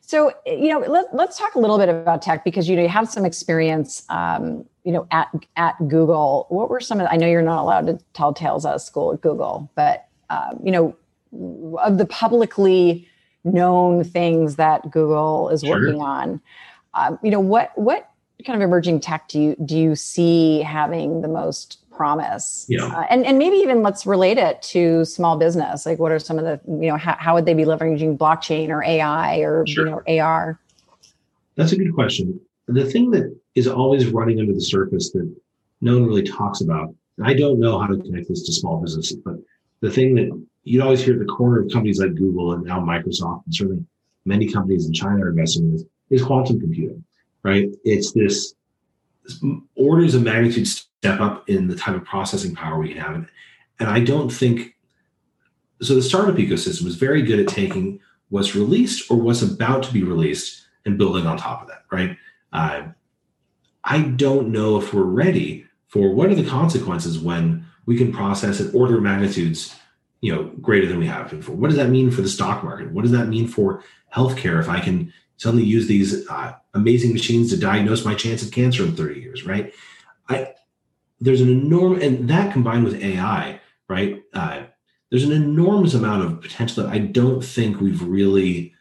so 0.00 0.32
you 0.46 0.68
know, 0.68 0.80
let, 0.80 1.14
let's 1.14 1.38
talk 1.38 1.54
a 1.54 1.58
little 1.58 1.78
bit 1.78 1.88
about 1.88 2.22
tech 2.22 2.44
because 2.44 2.68
you 2.68 2.76
know 2.76 2.82
you 2.82 2.88
have 2.88 3.08
some 3.08 3.24
experience. 3.24 4.04
Um, 4.08 4.64
you 4.84 4.92
know, 4.92 5.06
at 5.10 5.28
at 5.56 5.76
Google, 5.88 6.46
what 6.48 6.70
were 6.70 6.80
some 6.80 7.00
of? 7.00 7.08
I 7.10 7.16
know 7.16 7.26
you're 7.26 7.42
not 7.42 7.62
allowed 7.62 7.86
to 7.86 7.98
tell 8.14 8.32
tales 8.32 8.64
out 8.64 8.74
of 8.74 8.82
school 8.82 9.12
at 9.12 9.20
Google, 9.20 9.70
but 9.74 10.08
um, 10.30 10.60
you 10.64 10.72
know, 10.72 10.96
of 11.78 11.98
the 11.98 12.06
publicly 12.06 13.06
known 13.44 14.04
things 14.04 14.56
that 14.56 14.90
Google 14.90 15.48
is 15.50 15.60
sure. 15.60 15.70
working 15.70 16.00
on, 16.00 16.40
um, 16.94 17.18
you 17.22 17.30
know, 17.30 17.40
what 17.40 17.76
what 17.76 18.09
kind 18.44 18.60
of 18.60 18.66
emerging 18.66 19.00
tech 19.00 19.28
do 19.28 19.40
you 19.40 19.56
do 19.64 19.76
you 19.76 19.94
see 19.94 20.60
having 20.62 21.22
the 21.22 21.28
most 21.28 21.78
promise? 21.90 22.66
Yeah. 22.68 22.86
Uh, 22.86 23.06
and 23.10 23.26
and 23.26 23.38
maybe 23.38 23.56
even 23.56 23.82
let's 23.82 24.06
relate 24.06 24.38
it 24.38 24.62
to 24.62 25.04
small 25.04 25.36
business. 25.36 25.84
Like, 25.86 25.98
what 25.98 26.12
are 26.12 26.18
some 26.18 26.38
of 26.38 26.44
the 26.44 26.60
you 26.66 26.88
know 26.88 26.96
how, 26.96 27.16
how 27.18 27.34
would 27.34 27.46
they 27.46 27.54
be 27.54 27.64
leveraging 27.64 28.16
blockchain 28.16 28.70
or 28.70 28.82
AI 28.82 29.38
or 29.38 29.66
sure. 29.66 29.86
you 29.86 29.90
know 29.90 30.22
AR? 30.22 30.58
That's 31.56 31.72
a 31.72 31.76
good 31.76 31.94
question. 31.94 32.40
The 32.68 32.84
thing 32.84 33.10
that 33.10 33.36
is 33.54 33.66
always 33.66 34.06
running 34.06 34.40
under 34.40 34.54
the 34.54 34.60
surface 34.60 35.10
that 35.12 35.30
no 35.80 35.94
one 35.94 36.06
really 36.06 36.22
talks 36.22 36.60
about, 36.60 36.94
and 37.18 37.26
I 37.26 37.34
don't 37.34 37.58
know 37.58 37.78
how 37.78 37.86
to 37.86 37.96
connect 37.96 38.28
this 38.28 38.44
to 38.44 38.52
small 38.52 38.80
businesses, 38.80 39.18
but 39.24 39.36
the 39.80 39.90
thing 39.90 40.14
that 40.14 40.30
you 40.64 40.82
always 40.82 41.02
hear 41.02 41.14
at 41.14 41.20
the 41.20 41.26
corner 41.26 41.60
of 41.60 41.70
companies 41.72 42.00
like 42.00 42.14
Google 42.14 42.52
and 42.52 42.64
now 42.64 42.80
Microsoft, 42.80 43.44
and 43.46 43.54
certainly 43.54 43.84
many 44.24 44.46
companies 44.50 44.86
in 44.86 44.92
China 44.92 45.24
are 45.24 45.30
investing 45.30 45.64
in 45.64 45.72
this, 45.72 45.84
is 46.10 46.22
quantum 46.22 46.60
computing, 46.60 47.02
right? 47.42 47.68
It's 47.84 48.12
this, 48.12 48.54
this 49.24 49.42
orders 49.76 50.14
of 50.14 50.22
magnitude 50.22 50.68
step 50.68 51.20
up 51.20 51.48
in 51.48 51.68
the 51.68 51.76
type 51.76 51.94
of 51.94 52.04
processing 52.04 52.54
power 52.54 52.78
we 52.78 52.92
can 52.92 52.98
have. 52.98 53.14
And 53.78 53.88
I 53.88 54.00
don't 54.00 54.30
think 54.30 54.76
so. 55.80 55.94
The 55.94 56.02
startup 56.02 56.36
ecosystem 56.36 56.86
is 56.86 56.96
very 56.96 57.22
good 57.22 57.40
at 57.40 57.48
taking 57.48 58.00
what's 58.28 58.54
released 58.54 59.10
or 59.10 59.16
what's 59.16 59.42
about 59.42 59.82
to 59.84 59.92
be 59.92 60.02
released 60.02 60.66
and 60.84 60.98
building 60.98 61.26
on 61.26 61.36
top 61.36 61.62
of 61.62 61.68
that, 61.68 61.84
right? 61.90 62.16
Uh, 62.52 62.82
I 63.84 64.02
don't 64.02 64.48
know 64.48 64.78
if 64.78 64.92
we're 64.92 65.02
ready 65.02 65.66
for 65.88 66.14
what 66.14 66.30
are 66.30 66.34
the 66.34 66.48
consequences 66.48 67.18
when 67.18 67.66
we 67.86 67.96
can 67.96 68.12
process 68.12 68.60
at 68.60 68.74
order 68.74 69.00
magnitudes, 69.00 69.74
you 70.20 70.34
know, 70.34 70.44
greater 70.60 70.86
than 70.86 70.98
we 70.98 71.06
have 71.06 71.30
before. 71.30 71.56
What 71.56 71.68
does 71.68 71.78
that 71.78 71.88
mean 71.88 72.10
for 72.10 72.22
the 72.22 72.28
stock 72.28 72.62
market? 72.62 72.92
What 72.92 73.02
does 73.02 73.12
that 73.12 73.28
mean 73.28 73.48
for 73.48 73.82
healthcare 74.14 74.60
if 74.60 74.68
I 74.68 74.80
can 74.80 75.12
suddenly 75.40 75.64
use 75.64 75.86
these 75.86 76.28
uh, 76.28 76.52
amazing 76.74 77.14
machines 77.14 77.48
to 77.48 77.56
diagnose 77.56 78.04
my 78.04 78.14
chance 78.14 78.42
of 78.42 78.52
cancer 78.52 78.84
in 78.84 78.94
30 78.94 79.20
years, 79.20 79.46
right? 79.46 79.72
I 80.28 80.52
there's 81.18 81.40
an 81.40 81.48
enormous 81.48 82.04
and 82.04 82.28
that 82.28 82.52
combined 82.52 82.84
with 82.84 83.02
AI, 83.02 83.58
right? 83.88 84.22
Uh, 84.34 84.64
there's 85.10 85.24
an 85.24 85.32
enormous 85.32 85.94
amount 85.94 86.24
of 86.24 86.42
potential 86.42 86.84
that 86.84 86.92
I 86.92 86.98
don't 86.98 87.42
think 87.42 87.80
we've 87.80 88.02
really 88.02 88.74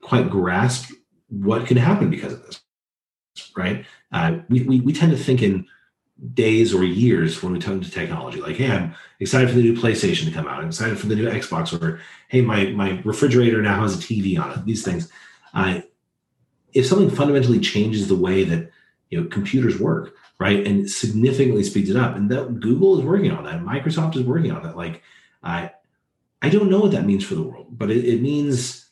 quite 0.00 0.30
grasped 0.30 0.92
what 1.30 1.66
can 1.66 1.76
happen 1.76 2.10
because 2.10 2.32
of 2.32 2.46
this, 2.46 2.60
right? 3.56 3.84
Uh, 4.12 4.38
we, 4.48 4.62
we, 4.62 4.80
we 4.80 4.92
tend 4.92 5.10
to 5.10 5.18
think 5.18 5.42
in 5.42 5.66
days 6.32 6.72
or 6.72 6.84
years 6.84 7.42
when 7.42 7.52
we 7.52 7.58
turn 7.58 7.80
to 7.80 7.90
technology. 7.90 8.40
Like, 8.40 8.56
hey, 8.56 8.70
I'm 8.70 8.94
excited 9.18 9.50
for 9.50 9.56
the 9.56 9.62
new 9.62 9.74
PlayStation 9.74 10.26
to 10.26 10.30
come 10.30 10.46
out. 10.46 10.60
I'm 10.60 10.68
excited 10.68 10.98
for 10.98 11.06
the 11.06 11.16
new 11.16 11.28
Xbox, 11.28 11.78
or 11.78 12.00
hey, 12.28 12.40
my 12.40 12.66
my 12.66 13.02
refrigerator 13.04 13.60
now 13.60 13.82
has 13.82 13.96
a 13.96 13.98
TV 13.98 14.40
on 14.40 14.52
it. 14.52 14.64
These 14.64 14.84
things. 14.84 15.10
Uh, 15.54 15.80
if 16.72 16.86
something 16.86 17.10
fundamentally 17.10 17.60
changes 17.60 18.08
the 18.08 18.14
way 18.14 18.44
that 18.44 18.70
you 19.10 19.20
know 19.20 19.28
computers 19.28 19.78
work, 19.78 20.14
right, 20.38 20.66
and 20.66 20.88
significantly 20.88 21.64
speeds 21.64 21.90
it 21.90 21.96
up, 21.96 22.16
and 22.16 22.30
that 22.30 22.60
Google 22.60 22.98
is 22.98 23.04
working 23.04 23.30
on 23.30 23.44
that, 23.44 23.62
Microsoft 23.62 24.16
is 24.16 24.22
working 24.22 24.52
on 24.52 24.62
that. 24.62 24.76
Like, 24.76 25.02
I 25.42 25.72
I 26.42 26.48
don't 26.48 26.70
know 26.70 26.80
what 26.80 26.92
that 26.92 27.06
means 27.06 27.24
for 27.24 27.34
the 27.34 27.42
world, 27.42 27.66
but 27.70 27.90
it, 27.90 28.04
it 28.04 28.22
means 28.22 28.90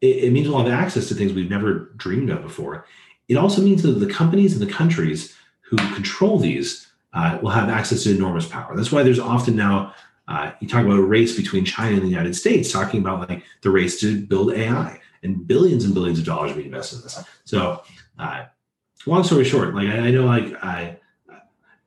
it, 0.00 0.24
it 0.24 0.32
means 0.32 0.48
we'll 0.48 0.64
have 0.64 0.72
access 0.72 1.08
to 1.08 1.14
things 1.14 1.32
we've 1.32 1.50
never 1.50 1.92
dreamed 1.96 2.30
of 2.30 2.42
before 2.42 2.86
it 3.28 3.36
also 3.36 3.62
means 3.62 3.82
that 3.82 3.92
the 3.92 4.12
companies 4.12 4.52
and 4.52 4.66
the 4.66 4.72
countries 4.72 5.34
who 5.62 5.76
control 5.94 6.38
these 6.38 6.88
uh, 7.14 7.38
will 7.42 7.50
have 7.50 7.68
access 7.68 8.02
to 8.04 8.14
enormous 8.14 8.46
power. 8.46 8.76
That's 8.76 8.92
why 8.92 9.02
there's 9.02 9.18
often 9.18 9.56
now 9.56 9.94
uh, 10.28 10.52
you 10.60 10.68
talk 10.68 10.84
about 10.84 10.98
a 10.98 11.02
race 11.02 11.36
between 11.36 11.64
China 11.64 11.94
and 11.96 12.02
the 12.02 12.08
United 12.08 12.34
States, 12.34 12.72
talking 12.72 13.00
about 13.00 13.28
like 13.28 13.44
the 13.62 13.70
race 13.70 14.00
to 14.00 14.20
build 14.20 14.52
AI 14.52 15.00
and 15.24 15.46
billions 15.46 15.84
and 15.84 15.94
billions 15.94 16.18
of 16.18 16.24
dollars 16.24 16.54
we 16.54 16.64
invested 16.64 16.96
in 16.96 17.02
this. 17.02 17.24
So, 17.44 17.82
uh, 18.18 18.44
long 19.06 19.24
story 19.24 19.44
short, 19.44 19.74
like 19.74 19.88
I, 19.88 19.98
I 19.98 20.10
know, 20.10 20.24
like 20.24 20.54
I, 20.62 20.98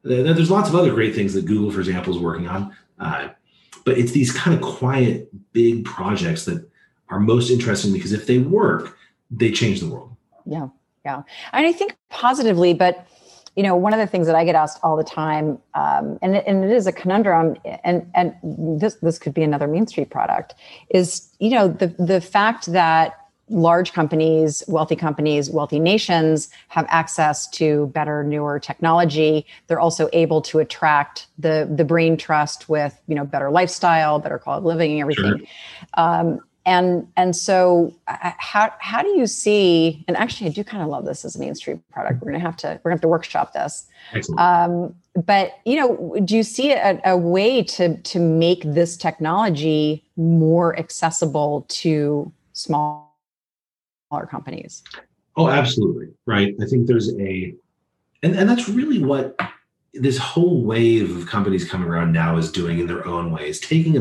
there's 0.04 0.52
lots 0.52 0.70
of 0.70 0.76
other 0.76 0.94
great 0.94 1.16
things 1.16 1.34
that 1.34 1.46
Google, 1.46 1.72
for 1.72 1.80
example, 1.80 2.16
is 2.16 2.22
working 2.22 2.48
on, 2.48 2.76
uh, 3.00 3.30
but 3.86 3.98
it's 3.98 4.12
these 4.12 4.32
kind 4.32 4.56
of 4.56 4.62
quiet, 4.62 5.30
big 5.54 5.86
projects 5.86 6.46
that 6.46 6.70
are 7.10 7.20
most 7.20 7.50
interesting 7.50 7.94
because 7.94 8.12
if 8.12 8.28
they 8.28 8.40
work, 8.40 8.98
they 9.32 9.52
change 9.52 9.80
the 9.80 9.88
world. 9.88 10.16
Yeah. 10.46 10.68
Yeah. 11.06 11.24
And 11.54 11.66
I 11.66 11.72
think 11.72 11.96
positively, 12.10 12.74
but 12.74 13.08
you 13.56 13.64
know, 13.64 13.76
one 13.76 13.92
of 13.92 14.00
the 14.00 14.06
things 14.06 14.28
that 14.28 14.36
I 14.36 14.46
get 14.46 14.54
asked 14.54 14.80
all 14.84 14.96
the 14.96 15.04
time, 15.04 15.58
um, 15.74 16.20
and, 16.22 16.36
and 16.36 16.64
it 16.64 16.70
is 16.70 16.86
a 16.86 16.92
conundrum, 16.92 17.58
and 17.84 18.08
and 18.14 18.36
this 18.44 18.96
this 19.02 19.18
could 19.18 19.34
be 19.34 19.42
another 19.42 19.68
Main 19.68 19.88
Street 19.88 20.12
product, 20.12 20.54
is 20.90 21.28
you 21.40 21.50
know 21.50 21.68
the 21.68 21.88
the 21.98 22.22
fact 22.22 22.68
that 22.68 23.27
large 23.50 23.94
companies, 23.94 24.64
wealthy 24.68 24.96
companies, 24.96 25.50
wealthy 25.50 25.80
nations 25.80 26.50
have 26.70 26.86
access 26.90 27.48
to 27.50 27.88
better, 27.88 28.24
newer 28.24 28.60
technology. 28.60 29.46
They're 29.68 29.80
also 29.80 30.10
able 30.14 30.42
to 30.44 30.60
attract 30.60 31.28
the 31.38 31.70
the 31.74 31.86
brain 31.86 32.18
trust 32.18 32.70
with 32.70 33.00
you 33.08 33.16
know 33.16 33.26
better 33.26 33.50
lifestyle, 33.50 34.20
better 34.20 34.38
quality 34.38 34.62
of 34.62 34.66
living, 34.66 34.92
and 34.94 35.02
everything. 35.02 35.38
Sure. 35.40 35.48
Um, 35.94 36.42
and 36.68 37.08
and 37.16 37.36
so 37.36 37.96
uh, 38.08 38.32
how 38.38 38.72
how 38.80 39.02
do 39.02 39.08
you 39.18 39.26
see 39.26 40.04
and 40.08 40.18
actually 40.18 40.48
i 40.48 40.54
do 40.54 40.64
kind 40.64 40.84
of 40.84 40.90
love 40.90 41.06
this 41.06 41.24
as 41.24 41.36
a 41.36 41.40
Main 41.40 41.56
Street 41.56 41.80
product 41.92 42.22
we're 42.22 42.30
gonna 42.32 42.44
have 42.44 42.58
to 42.58 42.80
we're 42.84 42.92
gonna 42.92 42.96
have 42.96 43.02
to 43.02 43.08
workshop 43.08 43.54
this 43.54 43.88
um, 44.38 44.94
but 45.26 45.54
you 45.66 45.78
know 45.78 46.20
do 46.26 46.36
you 46.36 46.44
see 46.44 46.74
a, 46.74 47.00
a 47.06 47.18
way 47.18 47.64
to 47.64 47.98
to 48.02 48.20
make 48.20 48.64
this 48.64 48.98
technology 48.98 50.04
more 50.18 50.78
accessible 50.78 51.66
to 51.70 52.32
smaller 54.10 54.26
companies 54.26 54.84
oh 55.36 55.50
absolutely 55.50 56.08
right 56.26 56.56
i 56.62 56.66
think 56.66 56.88
there's 56.88 57.14
a 57.20 57.54
and, 58.24 58.36
and 58.36 58.50
that's 58.50 58.68
really 58.68 59.04
what 59.04 59.40
this 59.94 60.18
whole 60.18 60.64
wave 60.64 61.16
of 61.16 61.28
companies 61.28 61.70
coming 61.70 61.88
around 61.88 62.12
now 62.12 62.38
is 62.38 62.52
doing 62.52 62.80
in 62.80 62.88
their 62.88 63.06
own 63.08 63.32
ways 63.32 63.60
taking 63.60 63.98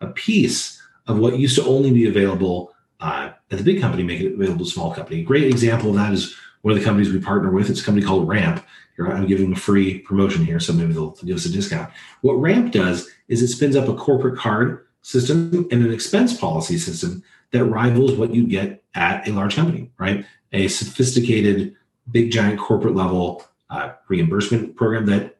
a, 0.00 0.06
a 0.06 0.10
piece 0.12 0.80
of 1.06 1.18
what 1.18 1.38
used 1.38 1.56
to 1.56 1.64
only 1.64 1.90
be 1.90 2.08
available 2.08 2.74
uh, 3.00 3.30
at 3.50 3.58
the 3.58 3.64
big 3.64 3.80
company, 3.80 4.02
make 4.02 4.20
it 4.20 4.34
available 4.34 4.64
to 4.64 4.70
small 4.70 4.92
company. 4.92 5.22
Great 5.22 5.44
example 5.44 5.90
of 5.90 5.96
that 5.96 6.12
is 6.12 6.34
one 6.62 6.72
of 6.72 6.78
the 6.78 6.84
companies 6.84 7.12
we 7.12 7.20
partner 7.20 7.50
with. 7.50 7.70
It's 7.70 7.80
a 7.80 7.84
company 7.84 8.04
called 8.04 8.28
Ramp. 8.28 8.64
I'm 8.98 9.26
giving 9.26 9.44
them 9.44 9.52
a 9.52 9.60
free 9.60 9.98
promotion 9.98 10.44
here, 10.44 10.58
so 10.58 10.72
maybe 10.72 10.94
they'll 10.94 11.10
give 11.24 11.36
us 11.36 11.44
a 11.44 11.50
discount. 11.50 11.90
What 12.22 12.34
Ramp 12.34 12.72
does 12.72 13.08
is 13.28 13.42
it 13.42 13.48
spins 13.48 13.76
up 13.76 13.88
a 13.88 13.94
corporate 13.94 14.38
card 14.38 14.86
system 15.02 15.68
and 15.70 15.84
an 15.84 15.92
expense 15.92 16.36
policy 16.36 16.78
system 16.78 17.22
that 17.56 17.64
rivals 17.64 18.12
what 18.12 18.34
you 18.34 18.46
get 18.46 18.82
at 18.94 19.26
a 19.28 19.32
large 19.32 19.56
company, 19.56 19.90
right? 19.98 20.24
A 20.52 20.68
sophisticated, 20.68 21.74
big, 22.10 22.30
giant 22.30 22.58
corporate 22.58 22.94
level 22.94 23.44
uh, 23.70 23.92
reimbursement 24.08 24.76
program 24.76 25.06
that 25.06 25.38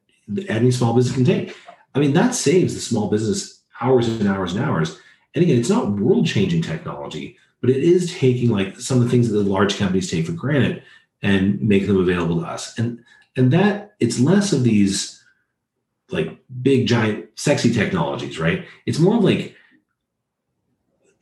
any 0.49 0.71
small 0.71 0.95
business 0.95 1.15
can 1.15 1.25
take. 1.25 1.57
I 1.95 2.01
mean, 2.01 2.13
that 2.15 2.35
saves 2.35 2.75
the 2.75 2.81
small 2.81 3.09
business 3.09 3.63
hours 3.81 4.09
and 4.09 4.29
hours 4.29 4.55
and 4.55 4.65
hours 4.65 4.99
and 5.37 5.45
again, 5.45 5.61
it's 5.61 5.69
not 5.69 5.91
world 5.91 6.27
changing 6.27 6.63
technology, 6.63 7.37
but 7.61 7.69
it 7.69 7.85
is 7.85 8.13
taking 8.15 8.49
like 8.49 8.81
some 8.81 8.97
of 8.99 9.05
the 9.05 9.11
things 9.11 9.29
that 9.29 9.37
the 9.37 9.49
large 9.49 9.77
companies 9.77 10.11
take 10.11 10.25
for 10.25 10.33
granted 10.33 10.83
and 11.23 11.61
make 11.61 11.87
them 11.87 12.01
available 12.01 12.41
to 12.41 12.47
us. 12.47 12.77
And 12.79 13.05
and 13.37 13.53
that 13.53 13.95
it's 14.01 14.19
less 14.19 14.55
of 14.55 14.65
these 14.65 15.23
like 16.11 16.39
big 16.63 16.87
giant 16.87 17.27
sexy 17.35 17.71
technologies, 17.71 18.39
right? 18.39 18.65
It's 18.87 18.99
more 18.99 19.21
like 19.21 19.55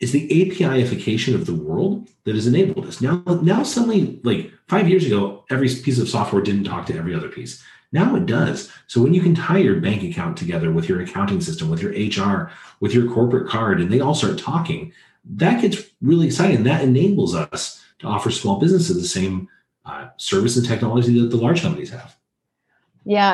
it's 0.01 0.13
the 0.13 0.29
APIification 0.29 1.35
of 1.35 1.47
the 1.47 1.55
world 1.55 2.09
that 2.25 2.35
has 2.35 2.47
enabled 2.47 2.87
this. 2.87 3.01
Now, 3.01 3.23
now 3.43 3.63
suddenly, 3.63 4.21
like 4.23 4.51
five 4.69 4.89
years 4.89 5.07
ago, 5.07 5.45
every 5.51 5.69
piece 5.69 5.99
of 5.99 6.09
software 6.09 6.43
didn't 6.43 6.65
talk 6.65 6.87
to 6.87 6.97
every 6.97 7.15
other 7.15 7.29
piece. 7.29 7.63
Now 7.93 8.17
it 8.17 8.27
does. 8.27 8.73
So 8.87 9.01
when 9.01 9.15
you 9.15 9.23
can 9.23 9.35
tie 9.35 9.59
your 9.59 9.81
bank 9.81 10.03
account 10.03 10.37
together 10.37 10.73
with 10.73 10.89
your 10.89 11.01
accounting 11.01 11.41
system, 11.41 11.71
with 11.71 11.81
your 11.81 11.93
HR, 11.93 12.51
with 12.81 12.93
your 12.93 13.11
corporate 13.11 13.49
card, 13.49 13.81
and 13.81 13.91
they 13.91 14.01
all 14.01 14.15
start 14.15 14.39
talking, 14.39 14.93
that 15.25 15.63
gets 15.63 15.83
really 16.03 16.27
exciting. 16.27 16.65
That 16.65 16.83
enables 16.83 17.35
us 17.35 17.77
to 17.77 17.85
to 18.05 18.07
offer 18.07 18.31
small 18.31 18.59
businesses 18.61 19.01
the 19.01 19.09
same 19.09 19.49
uh, 19.85 20.09
service 20.17 20.57
and 20.57 20.67
technology 20.67 21.19
that 21.21 21.29
the 21.29 21.37
large 21.37 21.63
companies 21.63 21.91
have. 21.91 22.17
Yeah, 23.05 23.31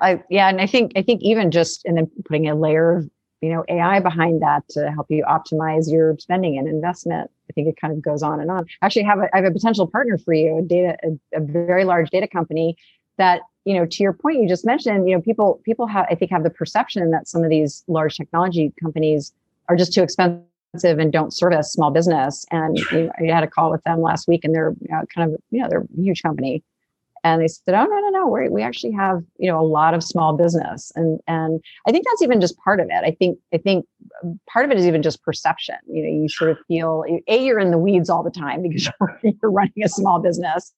I, 0.00 0.10
I, 0.10 0.24
yeah, 0.28 0.48
and 0.48 0.60
I 0.60 0.66
think 0.66 0.92
I 0.96 1.02
think 1.02 1.22
even 1.22 1.50
just 1.50 1.84
and 1.84 1.96
then 1.96 2.10
putting 2.26 2.48
a 2.48 2.54
layer 2.54 2.96
of 2.96 3.10
you 3.40 3.50
know 3.50 3.64
AI 3.68 4.00
behind 4.00 4.42
that 4.42 4.66
to 4.70 4.90
help 4.90 5.06
you 5.10 5.24
optimize 5.24 5.90
your 5.90 6.16
spending 6.18 6.58
and 6.58 6.68
investment. 6.68 7.30
I 7.50 7.52
think 7.52 7.68
it 7.68 7.76
kind 7.78 7.92
of 7.92 8.02
goes 8.02 8.22
on 8.22 8.40
and 8.40 8.50
on. 8.50 8.66
Actually, 8.82 9.02
have 9.04 9.18
a, 9.18 9.28
I 9.34 9.38
have 9.38 9.44
a 9.44 9.50
potential 9.50 9.86
partner 9.86 10.16
for 10.16 10.32
you, 10.32 10.58
a 10.58 10.62
data, 10.62 10.96
a, 11.02 11.38
a 11.38 11.40
very 11.40 11.84
large 11.84 12.10
data 12.10 12.26
company 12.26 12.76
that 13.18 13.42
you 13.64 13.74
know 13.74 13.86
to 13.86 14.02
your 14.02 14.12
point 14.12 14.40
you 14.40 14.48
just 14.48 14.64
mentioned 14.64 15.08
you 15.08 15.14
know 15.14 15.22
people 15.22 15.60
people 15.64 15.86
have 15.86 16.06
i 16.10 16.14
think 16.14 16.30
have 16.30 16.42
the 16.42 16.50
perception 16.50 17.10
that 17.10 17.28
some 17.28 17.42
of 17.42 17.50
these 17.50 17.84
large 17.88 18.16
technology 18.16 18.72
companies 18.80 19.32
are 19.68 19.76
just 19.76 19.92
too 19.92 20.02
expensive 20.02 20.44
and 20.98 21.12
don't 21.12 21.32
service 21.32 21.72
small 21.72 21.90
business 21.90 22.44
and 22.50 22.78
you 22.90 23.04
know, 23.04 23.10
i 23.20 23.32
had 23.32 23.44
a 23.44 23.48
call 23.48 23.70
with 23.70 23.82
them 23.84 24.00
last 24.00 24.28
week 24.28 24.44
and 24.44 24.54
they're 24.54 24.74
know, 24.90 25.02
kind 25.14 25.32
of 25.32 25.40
you 25.50 25.62
know 25.62 25.68
they're 25.68 25.80
a 25.80 26.00
huge 26.00 26.22
company 26.22 26.62
and 27.24 27.42
they 27.42 27.48
said 27.48 27.74
oh 27.74 27.84
no 27.84 27.98
no 27.98 28.08
no 28.10 28.28
we 28.28 28.48
we 28.48 28.62
actually 28.62 28.92
have 28.92 29.22
you 29.38 29.50
know 29.50 29.58
a 29.58 29.66
lot 29.66 29.94
of 29.94 30.04
small 30.04 30.36
business 30.36 30.92
and 30.94 31.18
and 31.26 31.60
i 31.88 31.90
think 31.90 32.04
that's 32.06 32.22
even 32.22 32.40
just 32.40 32.56
part 32.58 32.78
of 32.78 32.86
it 32.90 33.02
i 33.04 33.10
think 33.10 33.38
i 33.52 33.58
think 33.58 33.84
part 34.48 34.64
of 34.64 34.70
it 34.70 34.78
is 34.78 34.86
even 34.86 35.02
just 35.02 35.22
perception 35.22 35.76
you 35.88 36.02
know 36.02 36.22
you 36.22 36.28
sort 36.28 36.50
of 36.50 36.58
feel 36.68 37.04
a 37.26 37.44
you're 37.44 37.58
in 37.58 37.70
the 37.70 37.78
weeds 37.78 38.08
all 38.08 38.22
the 38.22 38.30
time 38.30 38.62
because 38.62 38.88
you're 39.22 39.50
running 39.50 39.82
a 39.82 39.88
small 39.88 40.20
business 40.20 40.72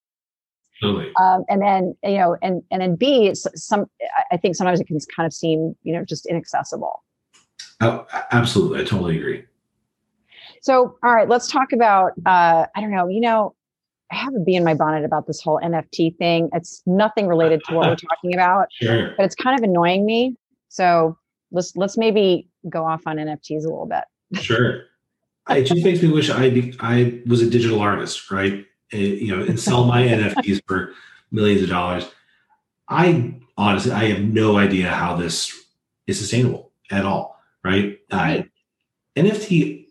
Totally. 0.82 1.10
Um, 1.20 1.44
and 1.48 1.62
then 1.62 1.96
you 2.02 2.18
know, 2.18 2.36
and 2.42 2.62
and 2.70 2.82
then 2.82 2.96
B, 2.96 3.28
it's 3.28 3.46
some 3.54 3.86
I 4.30 4.36
think 4.36 4.56
sometimes 4.56 4.80
it 4.80 4.86
can 4.86 4.98
kind 5.14 5.26
of 5.26 5.32
seem 5.32 5.74
you 5.82 5.92
know 5.92 6.04
just 6.04 6.26
inaccessible. 6.26 7.02
Oh, 7.80 8.06
absolutely, 8.30 8.80
I 8.80 8.84
totally 8.84 9.18
agree. 9.18 9.44
So, 10.62 10.98
all 11.02 11.14
right, 11.14 11.28
let's 11.28 11.48
talk 11.50 11.72
about. 11.72 12.12
Uh, 12.26 12.66
I 12.74 12.80
don't 12.80 12.90
know. 12.90 13.08
You 13.08 13.20
know, 13.20 13.54
I 14.10 14.16
have 14.16 14.34
a 14.34 14.40
bee 14.40 14.54
in 14.54 14.64
my 14.64 14.74
bonnet 14.74 15.04
about 15.04 15.26
this 15.26 15.40
whole 15.40 15.60
NFT 15.62 16.16
thing. 16.16 16.48
It's 16.52 16.82
nothing 16.86 17.26
related 17.26 17.62
to 17.64 17.74
what 17.74 17.88
we're 17.88 17.96
talking 18.10 18.34
about, 18.34 18.68
sure. 18.72 19.14
but 19.16 19.24
it's 19.24 19.34
kind 19.34 19.58
of 19.58 19.68
annoying 19.68 20.06
me. 20.06 20.36
So 20.68 21.18
let's 21.50 21.74
let's 21.76 21.96
maybe 21.96 22.48
go 22.68 22.84
off 22.84 23.02
on 23.06 23.16
NFTs 23.16 23.64
a 23.64 23.68
little 23.68 23.86
bit. 23.86 24.04
Sure. 24.40 24.84
it 25.50 25.64
just 25.64 25.84
makes 25.84 26.02
me 26.02 26.08
wish 26.08 26.30
I 26.30 26.50
be, 26.50 26.76
I 26.80 27.22
was 27.26 27.42
a 27.42 27.50
digital 27.50 27.80
artist, 27.80 28.30
right? 28.30 28.66
Uh, 28.92 28.96
you 28.96 29.36
know, 29.36 29.44
and 29.44 29.58
sell 29.58 29.84
my 29.84 30.02
NFTs 30.02 30.60
for 30.66 30.92
millions 31.30 31.62
of 31.62 31.68
dollars. 31.68 32.08
I 32.88 33.34
honestly, 33.56 33.92
I 33.92 34.04
have 34.06 34.20
no 34.20 34.58
idea 34.58 34.88
how 34.88 35.16
this 35.16 35.66
is 36.06 36.18
sustainable 36.18 36.72
at 36.90 37.04
all, 37.04 37.40
right? 37.64 37.98
Uh, 38.10 38.42
NFT, 39.16 39.86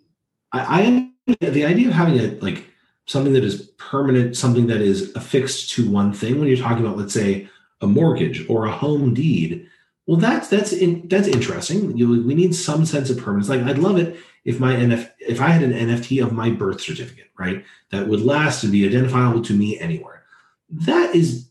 I, 0.52 1.12
I 1.28 1.42
the 1.42 1.66
idea 1.66 1.88
of 1.88 1.94
having 1.94 2.20
a 2.20 2.28
like 2.40 2.66
something 3.06 3.34
that 3.34 3.44
is 3.44 3.62
permanent, 3.78 4.36
something 4.36 4.68
that 4.68 4.82
is 4.82 5.16
affixed 5.16 5.72
to 5.72 5.90
one 5.90 6.12
thing. 6.12 6.40
When 6.40 6.48
you're 6.48 6.58
talking 6.58 6.86
about, 6.86 6.98
let's 6.98 7.14
say, 7.14 7.48
a 7.82 7.88
mortgage 7.88 8.48
or 8.50 8.66
a 8.66 8.72
home 8.72 9.14
deed, 9.14 9.70
well, 10.08 10.18
that's 10.18 10.48
that's 10.50 10.72
in, 10.72 11.08
that's 11.08 11.28
interesting. 11.28 11.98
You, 11.98 12.24
we 12.24 12.36
need 12.36 12.54
some 12.56 12.86
sense 12.86 13.10
of 13.10 13.18
permanence. 13.18 13.50
Like 13.50 13.62
I'd 13.62 13.80
love 13.80 13.98
it 13.98 14.18
if 14.44 14.60
my 14.60 14.76
NF 14.76 15.10
if 15.20 15.42
I 15.42 15.50
had 15.50 15.64
an 15.64 15.74
NFT 15.74 16.24
of 16.24 16.32
my 16.32 16.52
birth 16.52 16.82
certificate, 16.82 17.32
right, 17.38 17.66
that 17.92 18.08
would 18.08 18.22
last 18.22 18.64
and 18.64 18.72
be 18.72 18.88
identifiable 18.88 19.42
to 19.44 19.54
me 19.54 19.80
anywhere. 19.80 20.24
That 20.70 21.16
is 21.16 21.50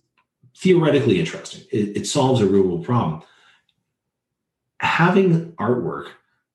theoretically 0.57 1.19
interesting. 1.19 1.65
It, 1.73 1.97
it 1.97 2.07
solves 2.07 2.41
a 2.41 2.47
real 2.47 2.63
world 2.63 2.85
problem. 2.85 3.23
Having 4.79 5.53
artwork, 5.53 6.11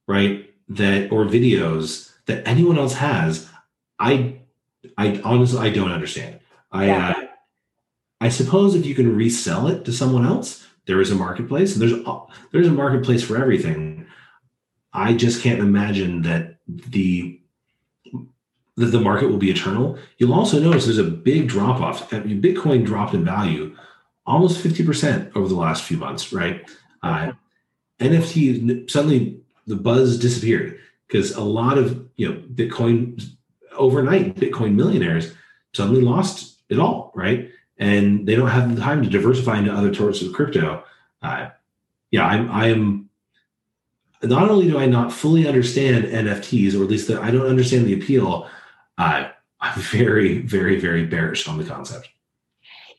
right, 0.07 0.49
that 0.69 1.11
or 1.11 1.25
videos 1.25 2.11
that 2.27 2.47
anyone 2.47 2.77
else 2.77 2.93
has, 2.93 3.49
I 3.99 4.38
I 4.97 5.21
honestly 5.23 5.59
I 5.59 5.71
don't 5.71 5.91
understand. 5.91 6.39
I 6.71 6.85
yeah. 6.87 7.09
uh, 7.09 7.25
I 8.21 8.29
suppose 8.29 8.75
if 8.75 8.85
you 8.85 8.95
can 8.95 9.15
resell 9.15 9.67
it 9.67 9.85
to 9.85 9.93
someone 9.93 10.25
else, 10.25 10.65
there 10.85 11.01
is 11.01 11.11
a 11.11 11.15
marketplace, 11.15 11.75
there's 11.75 11.93
there's 12.51 12.67
a 12.67 12.71
marketplace 12.71 13.23
for 13.23 13.37
everything. 13.37 14.05
I 14.91 15.13
just 15.13 15.41
can't 15.43 15.59
imagine 15.59 16.23
that 16.23 16.57
the 16.67 17.39
that 18.77 18.87
the 18.87 18.99
market 18.99 19.29
will 19.29 19.37
be 19.37 19.51
eternal. 19.51 19.97
You'll 20.17 20.33
also 20.33 20.59
notice 20.59 20.85
there's 20.85 20.97
a 20.97 21.03
big 21.03 21.47
drop 21.49 21.81
off. 21.81 22.09
Bitcoin 22.09 22.85
dropped 22.85 23.13
in 23.13 23.25
value 23.25 23.75
almost 24.29 24.63
50% 24.63 25.35
over 25.35 25.47
the 25.47 25.55
last 25.55 25.83
few 25.83 25.97
months, 25.97 26.31
right? 26.31 26.69
Uh, 27.01 27.31
NFT 27.99 28.89
suddenly 28.89 29.41
the 29.67 29.75
buzz 29.75 30.17
disappeared 30.17 30.79
because 31.07 31.31
a 31.31 31.41
lot 31.41 31.77
of 31.77 32.07
you 32.15 32.29
know 32.29 32.41
Bitcoin 32.53 33.21
overnight 33.79 34.35
Bitcoin 34.35 34.75
millionaires 34.75 35.33
suddenly 35.73 36.01
lost 36.01 36.61
it 36.69 36.79
all, 36.79 37.11
right? 37.15 37.49
And 37.77 38.27
they 38.27 38.35
don't 38.35 38.49
have 38.49 38.75
the 38.75 38.81
time 38.81 39.01
to 39.03 39.09
diversify 39.09 39.57
into 39.57 39.73
other 39.73 39.93
sorts 39.93 40.21
of 40.21 40.33
crypto. 40.33 40.83
Uh, 41.21 41.49
yeah, 42.11 42.25
I'm 42.25 42.51
I 42.51 42.67
am 42.67 43.09
not 44.23 44.49
only 44.49 44.67
do 44.67 44.77
I 44.77 44.85
not 44.85 45.13
fully 45.13 45.47
understand 45.47 46.05
NFTs, 46.05 46.77
or 46.77 46.83
at 46.83 46.89
least 46.89 47.07
that 47.07 47.21
I 47.21 47.31
don't 47.31 47.47
understand 47.47 47.85
the 47.85 47.93
appeal, 47.93 48.49
uh, 48.97 49.29
I'm 49.61 49.81
very, 49.81 50.39
very, 50.39 50.79
very 50.79 51.05
bearish 51.05 51.47
on 51.47 51.57
the 51.57 51.63
concept. 51.63 52.09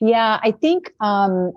Yeah, 0.00 0.40
I 0.42 0.52
think 0.52 0.92
um, 1.00 1.52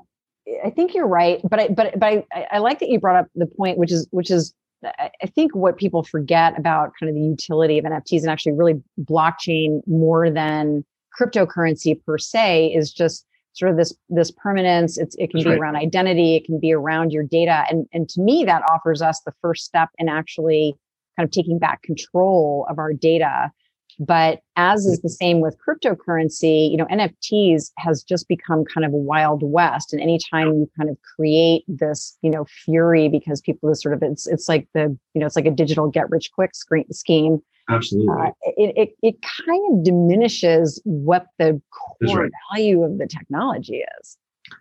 I 0.65 0.69
think 0.69 0.93
you're 0.93 1.07
right, 1.07 1.39
but 1.49 1.59
I 1.59 1.67
but 1.69 1.97
but 1.97 2.25
I, 2.33 2.47
I 2.51 2.57
like 2.59 2.79
that 2.79 2.89
you 2.89 2.99
brought 2.99 3.15
up 3.15 3.27
the 3.36 3.45
point, 3.45 3.77
which 3.77 3.91
is 3.91 4.07
which 4.12 4.29
is 4.29 4.53
I 5.00 5.28
think 5.28 5.56
what 5.56 5.78
people 5.78 6.04
forget 6.04 6.58
about 6.58 6.91
kind 7.00 7.10
of 7.10 7.15
the 7.15 7.22
utility 7.22 7.80
of 7.80 7.86
NFTs 7.86 8.22
and 8.22 8.30
actually 8.30 8.54
really 8.54 8.82
blockchain 9.00 9.82
more 9.88 10.30
than 10.30 10.84
cryptocurrency 11.19 12.04
per 12.06 12.17
se 12.17 12.74
is 12.74 12.91
just 12.91 13.26
sort 13.54 13.72
of 13.72 13.78
this 13.78 13.93
this 14.10 14.32
permanence. 14.32 14.98
It's 14.98 15.15
it 15.15 15.30
can 15.30 15.39
That's 15.39 15.46
be 15.46 15.50
right. 15.52 15.60
around 15.60 15.76
identity. 15.76 16.36
It 16.36 16.46
can 16.46 16.60
be 16.60 16.74
around 16.74 17.12
your 17.12 17.24
data. 17.24 17.65
And 17.69 17.86
and 17.93 18.10
to 18.10 18.22
me 18.22 18.43
that 18.46 18.63
offers 18.72 19.02
us 19.02 19.22
the 19.26 19.34
first 19.41 19.63
step 19.65 19.89
in 19.98 20.10
actually 20.10 20.76
kind 21.17 21.26
of 21.28 21.32
taking 21.32 21.60
back 21.60 21.84
control 21.84 22.65
of 22.69 22.80
our 22.80 22.93
data 22.93 23.52
but 23.99 24.39
as 24.56 24.86
is 24.86 25.01
the 25.01 25.10
same 25.10 25.39
with 25.39 25.58
cryptocurrency 25.58 26.69
you 26.69 26.77
know 26.77 26.86
nfts 26.86 27.71
has 27.77 28.03
just 28.03 28.27
become 28.27 28.63
kind 28.65 28.86
of 28.86 28.93
a 28.93 28.97
wild 28.97 29.41
west 29.43 29.93
and 29.93 30.01
anytime 30.01 30.47
you 30.47 30.69
kind 30.77 30.89
of 30.89 30.97
create 31.15 31.63
this 31.67 32.17
you 32.21 32.29
know 32.29 32.45
fury 32.45 33.10
because 33.10 33.41
people 33.41 33.69
are 33.69 33.75
sort 33.75 33.93
of 33.93 34.03
it's 34.03 34.27
it's 34.27 34.47
like 34.47 34.67
the 34.73 34.95
you 35.13 35.19
know 35.19 35.25
it's 35.25 35.36
like 35.36 35.45
a 35.45 35.51
digital 35.51 35.88
get 35.88 36.10
rich 36.10 36.32
quick 36.34 36.51
scheme 36.91 37.41
Absolutely. 37.69 38.13
Uh, 38.21 38.32
it, 38.58 38.73
it, 38.75 38.95
it 39.01 39.15
kind 39.21 39.62
of 39.71 39.86
diminishes 39.86 40.82
what 40.84 41.27
the 41.39 41.62
core 41.71 42.23
right. 42.23 42.32
value 42.51 42.84
of 42.84 42.97
the 42.97 43.08
technology 43.08 43.84
is. 44.01 44.17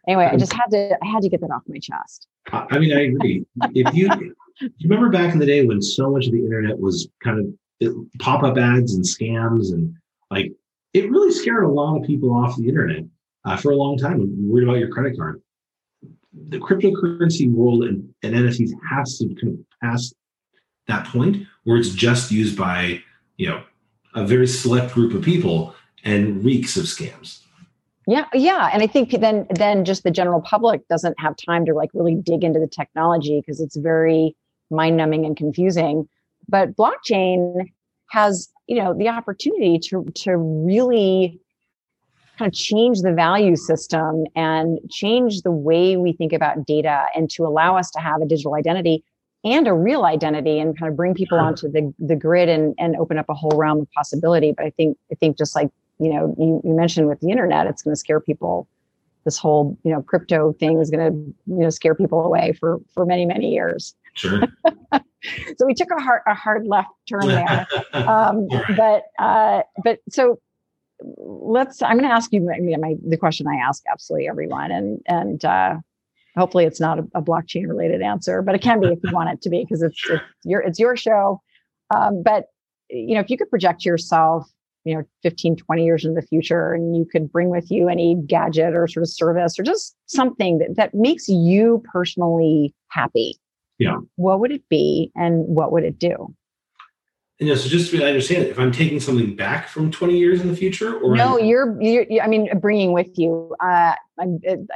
Anyway, 0.06 0.24
I 0.24 0.36
just 0.36 0.52
had 0.52 0.66
to 0.70 0.96
I 1.02 1.06
had 1.06 1.22
to 1.22 1.28
get 1.28 1.40
that 1.40 1.50
off 1.50 1.62
my 1.66 1.78
chest. 1.78 2.28
I 2.52 2.78
mean, 2.78 2.96
I 2.96 3.02
agree. 3.02 3.44
if 3.74 3.94
you, 3.94 4.08
you 4.60 4.72
remember 4.84 5.10
back 5.10 5.32
in 5.32 5.38
the 5.38 5.46
day 5.46 5.64
when 5.64 5.82
so 5.82 6.10
much 6.10 6.26
of 6.26 6.32
the 6.32 6.38
internet 6.38 6.78
was 6.78 7.08
kind 7.22 7.40
of 7.40 7.46
pop-up 8.18 8.56
ads 8.58 8.94
and 8.94 9.04
scams 9.04 9.72
and 9.72 9.94
like 10.30 10.52
it 10.94 11.10
really 11.10 11.32
scared 11.32 11.64
a 11.64 11.68
lot 11.68 11.96
of 11.96 12.06
people 12.06 12.32
off 12.32 12.56
the 12.56 12.68
internet 12.68 13.04
uh, 13.44 13.56
for 13.56 13.72
a 13.72 13.76
long 13.76 13.96
time. 13.96 14.18
Worried 14.48 14.64
about 14.64 14.78
your 14.78 14.90
credit 14.90 15.16
card. 15.16 15.40
The 16.48 16.58
cryptocurrency 16.58 17.50
world 17.50 17.84
and, 17.84 18.12
and 18.22 18.34
NFTs 18.34 18.70
has 18.90 19.18
to 19.18 19.28
kind 19.34 19.58
of 19.58 19.58
pass 19.82 20.12
that 20.86 21.06
point 21.06 21.46
where 21.64 21.76
it's 21.76 21.90
just 21.90 22.30
used 22.30 22.56
by 22.56 23.02
you 23.36 23.48
know 23.48 23.62
a 24.14 24.26
very 24.26 24.46
select 24.46 24.92
group 24.92 25.14
of 25.14 25.22
people 25.22 25.74
and 26.04 26.44
reeks 26.44 26.76
of 26.76 26.84
scams 26.84 27.40
yeah 28.06 28.26
yeah 28.34 28.68
and 28.72 28.82
i 28.82 28.86
think 28.86 29.10
then 29.20 29.46
then 29.50 29.84
just 29.84 30.02
the 30.02 30.10
general 30.10 30.40
public 30.40 30.86
doesn't 30.88 31.18
have 31.18 31.34
time 31.36 31.64
to 31.64 31.72
like 31.72 31.90
really 31.94 32.14
dig 32.14 32.42
into 32.42 32.58
the 32.58 32.66
technology 32.66 33.40
because 33.40 33.60
it's 33.60 33.76
very 33.76 34.36
mind 34.70 34.96
numbing 34.96 35.24
and 35.24 35.36
confusing 35.36 36.08
but 36.48 36.76
blockchain 36.76 37.66
has 38.10 38.48
you 38.66 38.76
know 38.76 38.94
the 38.96 39.08
opportunity 39.08 39.78
to 39.78 40.04
to 40.14 40.36
really 40.36 41.40
kind 42.38 42.48
of 42.48 42.54
change 42.54 43.02
the 43.02 43.12
value 43.12 43.56
system 43.56 44.24
and 44.34 44.78
change 44.90 45.42
the 45.42 45.50
way 45.50 45.96
we 45.96 46.12
think 46.12 46.32
about 46.32 46.66
data 46.66 47.06
and 47.14 47.30
to 47.30 47.46
allow 47.46 47.76
us 47.76 47.90
to 47.90 48.00
have 48.00 48.22
a 48.22 48.26
digital 48.26 48.54
identity 48.54 49.04
and 49.44 49.66
a 49.66 49.74
real 49.74 50.04
identity 50.04 50.60
and 50.60 50.78
kind 50.78 50.90
of 50.90 50.96
bring 50.96 51.14
people 51.14 51.38
onto 51.38 51.70
the, 51.70 51.92
the 51.98 52.14
grid 52.14 52.48
and, 52.48 52.74
and 52.78 52.96
open 52.96 53.18
up 53.18 53.28
a 53.28 53.34
whole 53.34 53.56
realm 53.56 53.80
of 53.80 53.90
possibility. 53.92 54.52
But 54.52 54.66
I 54.66 54.70
think, 54.70 54.96
I 55.10 55.16
think 55.16 55.36
just 55.36 55.56
like, 55.56 55.68
you 55.98 56.12
know, 56.12 56.34
you, 56.38 56.60
you 56.64 56.74
mentioned 56.74 57.08
with 57.08 57.20
the 57.20 57.30
internet, 57.30 57.66
it's 57.66 57.82
going 57.82 57.92
to 57.92 57.98
scare 57.98 58.20
people. 58.20 58.68
This 59.24 59.38
whole, 59.38 59.76
you 59.84 59.92
know, 59.92 60.02
crypto 60.02 60.52
thing 60.52 60.80
is 60.80 60.90
going 60.90 61.12
to, 61.12 61.34
you 61.52 61.58
know, 61.62 61.70
scare 61.70 61.94
people 61.94 62.24
away 62.24 62.52
for, 62.58 62.80
for 62.92 63.04
many, 63.04 63.26
many 63.26 63.52
years. 63.52 63.94
Sure. 64.14 64.42
so 64.92 65.66
we 65.66 65.74
took 65.74 65.90
a 65.90 66.00
hard, 66.00 66.22
a 66.26 66.34
hard 66.34 66.66
left 66.66 66.90
turn 67.08 67.28
there. 67.28 67.66
Um, 67.94 68.48
right. 68.48 68.76
But, 68.76 69.02
uh, 69.22 69.62
but 69.84 70.00
so 70.08 70.40
let's, 71.18 71.82
I'm 71.82 71.98
going 71.98 72.08
to 72.08 72.14
ask 72.14 72.32
you 72.32 72.40
my, 72.40 72.58
my, 72.78 72.94
the 73.06 73.16
question 73.16 73.46
I 73.46 73.56
ask 73.56 73.82
absolutely 73.90 74.28
everyone. 74.28 74.70
And, 74.70 75.00
and, 75.06 75.44
uh, 75.44 75.76
hopefully 76.36 76.64
it's 76.64 76.80
not 76.80 76.98
a, 76.98 77.02
a 77.14 77.22
blockchain 77.22 77.68
related 77.68 78.02
answer, 78.02 78.42
but 78.42 78.54
it 78.54 78.62
can 78.62 78.80
be 78.80 78.88
if 78.88 78.98
you 79.04 79.12
want 79.12 79.30
it 79.30 79.42
to 79.42 79.50
be 79.50 79.62
because 79.62 79.82
it's, 79.82 80.00
it's 80.08 80.22
your 80.44 80.60
it's 80.60 80.78
your 80.78 80.96
show. 80.96 81.40
Um, 81.94 82.22
but 82.22 82.46
you 82.88 83.14
know, 83.14 83.20
if 83.20 83.30
you 83.30 83.36
could 83.36 83.50
project 83.50 83.84
yourself 83.84 84.46
you 84.84 84.94
know 84.94 85.02
15 85.22 85.56
20 85.56 85.84
years 85.84 86.04
in 86.04 86.14
the 86.14 86.22
future 86.22 86.72
and 86.72 86.96
you 86.96 87.06
could 87.10 87.30
bring 87.30 87.50
with 87.50 87.70
you 87.70 87.88
any 87.88 88.16
gadget 88.26 88.74
or 88.74 88.86
sort 88.86 89.02
of 89.02 89.08
service 89.08 89.58
or 89.58 89.62
just 89.62 89.94
something 90.06 90.58
that, 90.58 90.76
that 90.76 90.94
makes 90.94 91.28
you 91.28 91.82
personally 91.92 92.74
happy 92.88 93.38
yeah 93.82 93.96
what 94.16 94.40
would 94.40 94.52
it 94.52 94.68
be 94.68 95.10
and 95.14 95.44
what 95.46 95.72
would 95.72 95.84
it 95.84 95.98
do 95.98 96.34
you 97.42 97.48
know, 97.48 97.54
so 97.56 97.68
just 97.68 97.90
to 97.90 97.98
be 97.98 98.04
understand, 98.04 98.44
if 98.44 98.56
I'm 98.56 98.70
taking 98.70 99.00
something 99.00 99.34
back 99.34 99.66
from 99.66 99.90
20 99.90 100.16
years 100.16 100.40
in 100.40 100.48
the 100.48 100.56
future, 100.56 101.00
or 101.00 101.16
no, 101.16 101.38
you're, 101.38 101.80
you're, 101.82 102.06
I 102.22 102.28
mean, 102.28 102.48
bringing 102.60 102.92
with 102.92 103.18
you. 103.18 103.56
Uh, 103.60 103.94
I, 104.20 104.26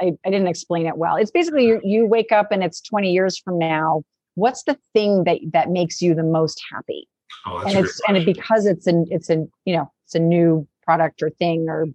I, 0.01 0.11
I 0.25 0.29
didn't 0.29 0.47
explain 0.47 0.85
it 0.85 0.97
well. 0.97 1.15
It's 1.15 1.31
basically 1.31 1.65
you, 1.65 1.79
you 1.81 2.05
wake 2.05 2.33
up 2.33 2.51
and 2.51 2.65
it's 2.65 2.81
20 2.81 3.09
years 3.09 3.37
from 3.37 3.57
now. 3.57 4.03
What's 4.35 4.63
the 4.63 4.77
thing 4.91 5.23
that 5.23 5.39
that 5.53 5.69
makes 5.69 6.01
you 6.01 6.13
the 6.13 6.23
most 6.23 6.61
happy? 6.69 7.07
Oh, 7.45 7.59
and 7.59 7.85
it's 7.85 8.01
and 8.05 8.17
it, 8.17 8.25
because 8.25 8.65
it's 8.65 8.85
an 8.85 9.05
it's 9.09 9.29
a 9.29 9.47
you 9.63 9.75
know 9.75 9.89
it's 10.05 10.15
a 10.15 10.19
new 10.19 10.67
product 10.83 11.23
or 11.23 11.29
thing 11.29 11.69
or 11.69 11.85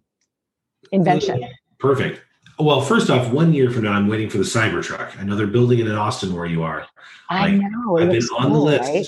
invention. 0.90 1.44
Perfect. 1.79 2.22
Well, 2.62 2.81
first 2.81 3.11
off, 3.11 3.33
one 3.33 3.53
year 3.53 3.70
from 3.70 3.85
now, 3.85 3.92
I'm 3.92 4.09
waiting 4.09 4.31
for 4.31 4.38
the 4.38 4.44
Cybertruck. 4.44 5.18
I 5.18 5.25
know 5.25 5.37
they're 5.37 5.46
building 5.46 5.79
it 5.79 5.87
in 5.87 5.94
Austin 5.94 6.35
where 6.35 6.46
you 6.46 6.62
are. 6.62 6.87
I 7.29 7.48
like, 7.48 7.61
know. 7.61 7.98
I've 7.98 8.11
been 8.11 8.22
on 8.37 8.48
cool, 8.48 8.53
the 8.53 8.59
list. 8.59 8.83
Right? 8.83 9.07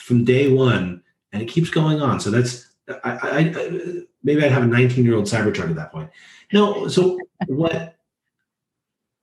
from 0.00 0.24
day 0.24 0.52
one, 0.52 1.02
and 1.32 1.42
it 1.42 1.46
keeps 1.46 1.70
going 1.70 2.00
on. 2.00 2.20
So 2.20 2.30
that's 2.30 2.68
I, 3.04 3.10
I, 3.10 3.38
I 3.38 4.02
maybe 4.22 4.44
I'd 4.44 4.52
have 4.52 4.64
a 4.64 4.66
19 4.66 5.04
year 5.04 5.14
old 5.14 5.26
Cybertruck 5.26 5.70
at 5.70 5.76
that 5.76 5.92
point. 5.92 6.10
No, 6.52 6.88
so 6.88 7.18
what? 7.46 7.96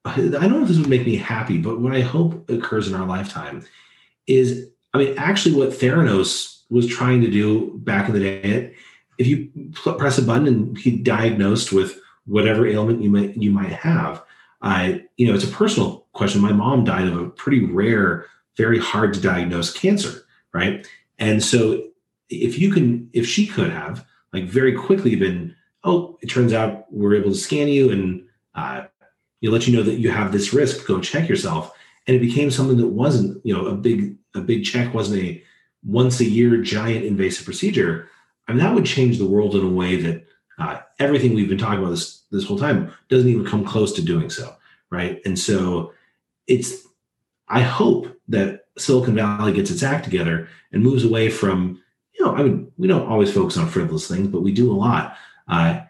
I 0.06 0.16
don't 0.16 0.52
know 0.52 0.62
if 0.62 0.70
this 0.70 0.78
would 0.78 0.88
make 0.88 1.06
me 1.06 1.18
happy, 1.18 1.58
but 1.58 1.82
what 1.82 1.94
I 1.94 2.00
hope 2.00 2.50
occurs 2.50 2.88
in 2.88 2.96
our 2.96 3.06
lifetime 3.06 3.66
is, 4.26 4.70
I 4.94 5.00
mean, 5.00 5.18
actually, 5.18 5.56
what 5.56 5.72
Theranos 5.72 6.62
was 6.70 6.88
trying 6.88 7.20
to 7.22 7.30
do 7.30 7.78
back 7.80 8.08
in 8.08 8.14
the 8.14 8.22
day, 8.22 8.74
if 9.18 9.28
you 9.28 9.52
press 9.74 10.18
a 10.18 10.22
button 10.22 10.48
and 10.48 10.78
he 10.78 10.96
diagnosed 10.96 11.74
with 11.74 12.00
whatever 12.28 12.68
ailment 12.68 13.02
you 13.02 13.10
might 13.10 13.36
you 13.36 13.52
might 13.52 13.74
have, 13.74 14.24
I, 14.62 15.06
you 15.18 15.28
know, 15.28 15.34
it's 15.34 15.44
a 15.44 15.50
personal 15.50 16.06
question. 16.14 16.42
My 16.42 16.52
mom 16.52 16.84
died 16.84 17.08
of 17.08 17.18
a 17.18 17.30
pretty 17.30 17.66
rare, 17.66 18.26
very 18.56 18.80
hard 18.80 19.14
to 19.16 19.20
diagnose 19.22 19.74
cancer 19.74 20.24
right? 20.58 20.88
And 21.20 21.44
so 21.44 21.84
if 22.30 22.58
you 22.58 22.72
can, 22.72 23.10
if 23.14 23.28
she 23.28 23.46
could 23.46 23.70
have 23.70 24.06
like 24.34 24.46
very 24.46 24.74
quickly 24.74 25.16
been, 25.16 25.56
oh, 25.84 26.18
it 26.22 26.28
turns 26.28 26.52
out 26.54 26.92
we're 26.92 27.16
able 27.16 27.30
to 27.30 27.38
scan 27.38 27.68
you 27.68 27.92
and 27.92 28.24
uh, 28.56 28.86
you 29.40 29.52
let 29.52 29.68
you 29.68 29.76
know 29.76 29.84
that 29.84 30.00
you 30.00 30.10
have 30.10 30.32
this 30.32 30.54
risk, 30.54 30.86
go 30.88 31.00
check 31.00 31.30
yourself. 31.30 31.72
And 32.08 32.16
it 32.16 32.20
became 32.20 32.50
something 32.50 32.78
that 32.78 32.88
wasn't, 32.88 33.46
you 33.46 33.54
know, 33.54 33.68
a 33.68 33.76
big, 33.76 34.18
a 34.34 34.42
big 34.42 34.66
check 34.66 34.94
wasn't 34.94 35.24
a 35.24 35.44
once 35.86 36.20
a 36.20 36.26
year 36.26 36.62
giant 36.62 37.06
invasive 37.06 37.46
procedure. 37.46 38.10
I 38.48 38.54
mean, 38.54 38.60
that 38.60 38.74
would 38.74 38.86
change 38.86 39.18
the 39.18 39.28
world 39.28 39.56
in 39.56 39.64
a 39.64 39.70
way 39.70 39.98
that 39.98 40.26
uh, 40.58 40.80
everything 41.00 41.34
we've 41.36 41.50
been 41.50 41.58
talking 41.58 41.80
about 41.80 41.92
this 41.92 42.17
this 42.32 42.46
whole 42.46 42.60
time 42.60 42.92
doesn't 43.10 43.30
even 43.30 43.46
come 43.46 43.66
close 43.66 43.94
to 43.94 44.02
doing 44.02 44.30
so, 44.30 44.56
right? 44.90 45.22
And 45.26 45.38
so 45.38 45.94
it's 46.48 46.88
I 47.48 47.62
hope 47.62 48.08
that 48.28 48.66
Silicon 48.78 49.16
Valley 49.16 49.54
gets 49.54 49.72
its 49.72 49.84
act 49.84 50.04
together 50.04 50.50
and 50.72 50.84
moves 50.84 51.04
away 51.04 51.30
from, 51.30 51.82
you 52.18 52.26
know, 52.26 52.36
I 52.36 52.44
mean, 52.44 52.72
we 52.78 52.88
don't 52.88 53.08
always 53.08 53.34
focus 53.34 53.58
on 53.58 53.70
frivolous 53.70 54.08
things, 54.08 54.28
but 54.28 54.42
we 54.42 54.52
do 54.52 54.72
a 54.72 54.76
lot. 54.76 55.16
Uh, 55.48 55.82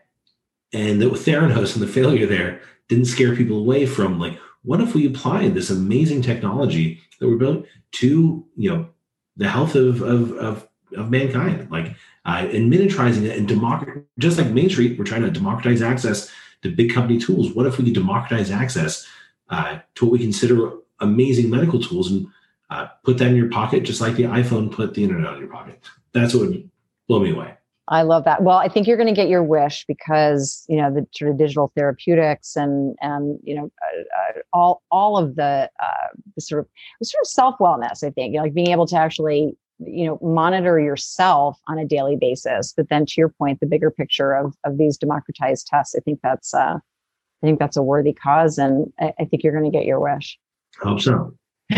and 0.73 1.01
that 1.01 1.09
with 1.09 1.25
Theranos 1.25 1.73
and 1.73 1.81
the 1.81 1.87
failure 1.87 2.27
there 2.27 2.61
didn't 2.87 3.05
scare 3.05 3.35
people 3.35 3.57
away 3.57 3.85
from 3.85 4.19
like, 4.19 4.37
what 4.63 4.81
if 4.81 4.93
we 4.93 5.07
applied 5.07 5.53
this 5.53 5.69
amazing 5.69 6.21
technology 6.21 7.01
that 7.19 7.27
we're 7.27 7.37
building 7.37 7.65
to, 7.93 8.45
you 8.55 8.69
know, 8.69 8.89
the 9.37 9.47
health 9.47 9.75
of 9.75 10.01
of 10.01 10.31
of, 10.33 10.67
of 10.95 11.09
mankind, 11.09 11.69
like 11.69 11.95
uh, 12.25 12.47
and 12.51 12.71
miniaturizing 12.71 13.23
it 13.23 13.37
and 13.37 13.47
democrat 13.47 14.03
just 14.19 14.37
like 14.37 14.47
Main 14.47 14.69
Street, 14.69 14.97
we're 14.97 15.05
trying 15.05 15.23
to 15.23 15.31
democratize 15.31 15.81
access 15.81 16.31
to 16.61 16.71
big 16.71 16.93
company 16.93 17.19
tools. 17.19 17.53
What 17.53 17.65
if 17.65 17.77
we 17.77 17.85
could 17.85 17.93
democratize 17.93 18.51
access 18.51 19.07
uh, 19.49 19.79
to 19.95 20.05
what 20.05 20.13
we 20.13 20.19
consider 20.19 20.71
amazing 20.99 21.49
medical 21.49 21.79
tools 21.79 22.11
and 22.11 22.27
uh, 22.69 22.87
put 23.03 23.17
that 23.17 23.27
in 23.27 23.35
your 23.35 23.49
pocket, 23.49 23.83
just 23.83 24.01
like 24.01 24.15
the 24.15 24.23
iPhone 24.23 24.71
put 24.71 24.93
the 24.93 25.03
internet 25.03 25.33
in 25.33 25.39
your 25.39 25.49
pocket. 25.49 25.81
That's 26.13 26.33
what 26.33 26.49
would 26.49 26.69
blow 27.07 27.19
me 27.19 27.31
away. 27.31 27.53
I 27.89 28.01
love 28.01 28.25
that. 28.25 28.43
Well, 28.43 28.57
I 28.57 28.67
think 28.67 28.85
you're 28.85 28.97
going 28.97 29.07
to 29.07 29.13
get 29.13 29.29
your 29.29 29.43
wish 29.43 29.85
because 29.87 30.65
you 30.67 30.75
know 30.75 30.93
the 30.93 31.07
sort 31.13 31.31
of 31.31 31.37
digital 31.37 31.71
therapeutics 31.75 32.57
and 32.57 32.97
and 33.01 33.39
you 33.43 33.55
know 33.55 33.71
uh, 33.81 34.01
uh, 34.01 34.41
all 34.51 34.81
all 34.91 35.17
of 35.17 35.35
the, 35.35 35.69
uh, 35.81 36.07
the 36.35 36.41
sort 36.41 36.59
of 36.59 36.67
sort 37.07 37.21
of 37.21 37.27
self 37.27 37.55
wellness. 37.59 38.03
I 38.03 38.09
think 38.09 38.33
you 38.33 38.39
know, 38.39 38.43
like 38.43 38.53
being 38.53 38.71
able 38.71 38.87
to 38.87 38.97
actually 38.97 39.55
you 39.79 40.05
know 40.05 40.19
monitor 40.21 40.79
yourself 40.79 41.59
on 41.67 41.77
a 41.77 41.85
daily 41.85 42.15
basis. 42.15 42.73
But 42.75 42.89
then 42.89 43.05
to 43.05 43.13
your 43.17 43.29
point, 43.29 43.59
the 43.59 43.67
bigger 43.67 43.91
picture 43.91 44.33
of 44.33 44.55
of 44.63 44.77
these 44.77 44.97
democratized 44.97 45.67
tests, 45.67 45.95
I 45.95 45.99
think 46.01 46.19
that's 46.21 46.53
uh, 46.53 46.77
I 46.77 47.45
think 47.45 47.59
that's 47.59 47.77
a 47.77 47.83
worthy 47.83 48.13
cause, 48.13 48.57
and 48.57 48.91
I, 48.99 49.13
I 49.19 49.25
think 49.25 49.43
you're 49.43 49.53
going 49.53 49.71
to 49.71 49.77
get 49.77 49.85
your 49.85 49.99
wish. 49.99 50.37
I 50.83 50.89
hope 50.89 51.01
so. 51.01 51.33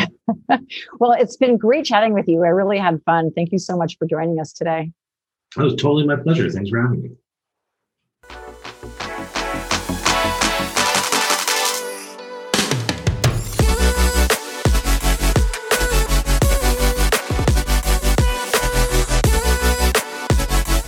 well, 1.00 1.12
it's 1.12 1.38
been 1.38 1.58
great 1.58 1.86
chatting 1.86 2.14
with 2.14 2.28
you. 2.28 2.44
I 2.44 2.50
really 2.50 2.78
had 2.78 3.02
fun. 3.04 3.32
Thank 3.34 3.52
you 3.52 3.60
so 3.60 3.76
much 3.76 3.98
for 3.98 4.08
joining 4.08 4.40
us 4.40 4.54
today. 4.54 4.92
It 5.58 5.62
was 5.64 5.76
totally 5.76 6.06
my 6.06 6.16
pleasure. 6.16 6.50
Thanks 6.50 6.70
for 6.70 6.82
having 6.82 7.02
me. 7.02 7.10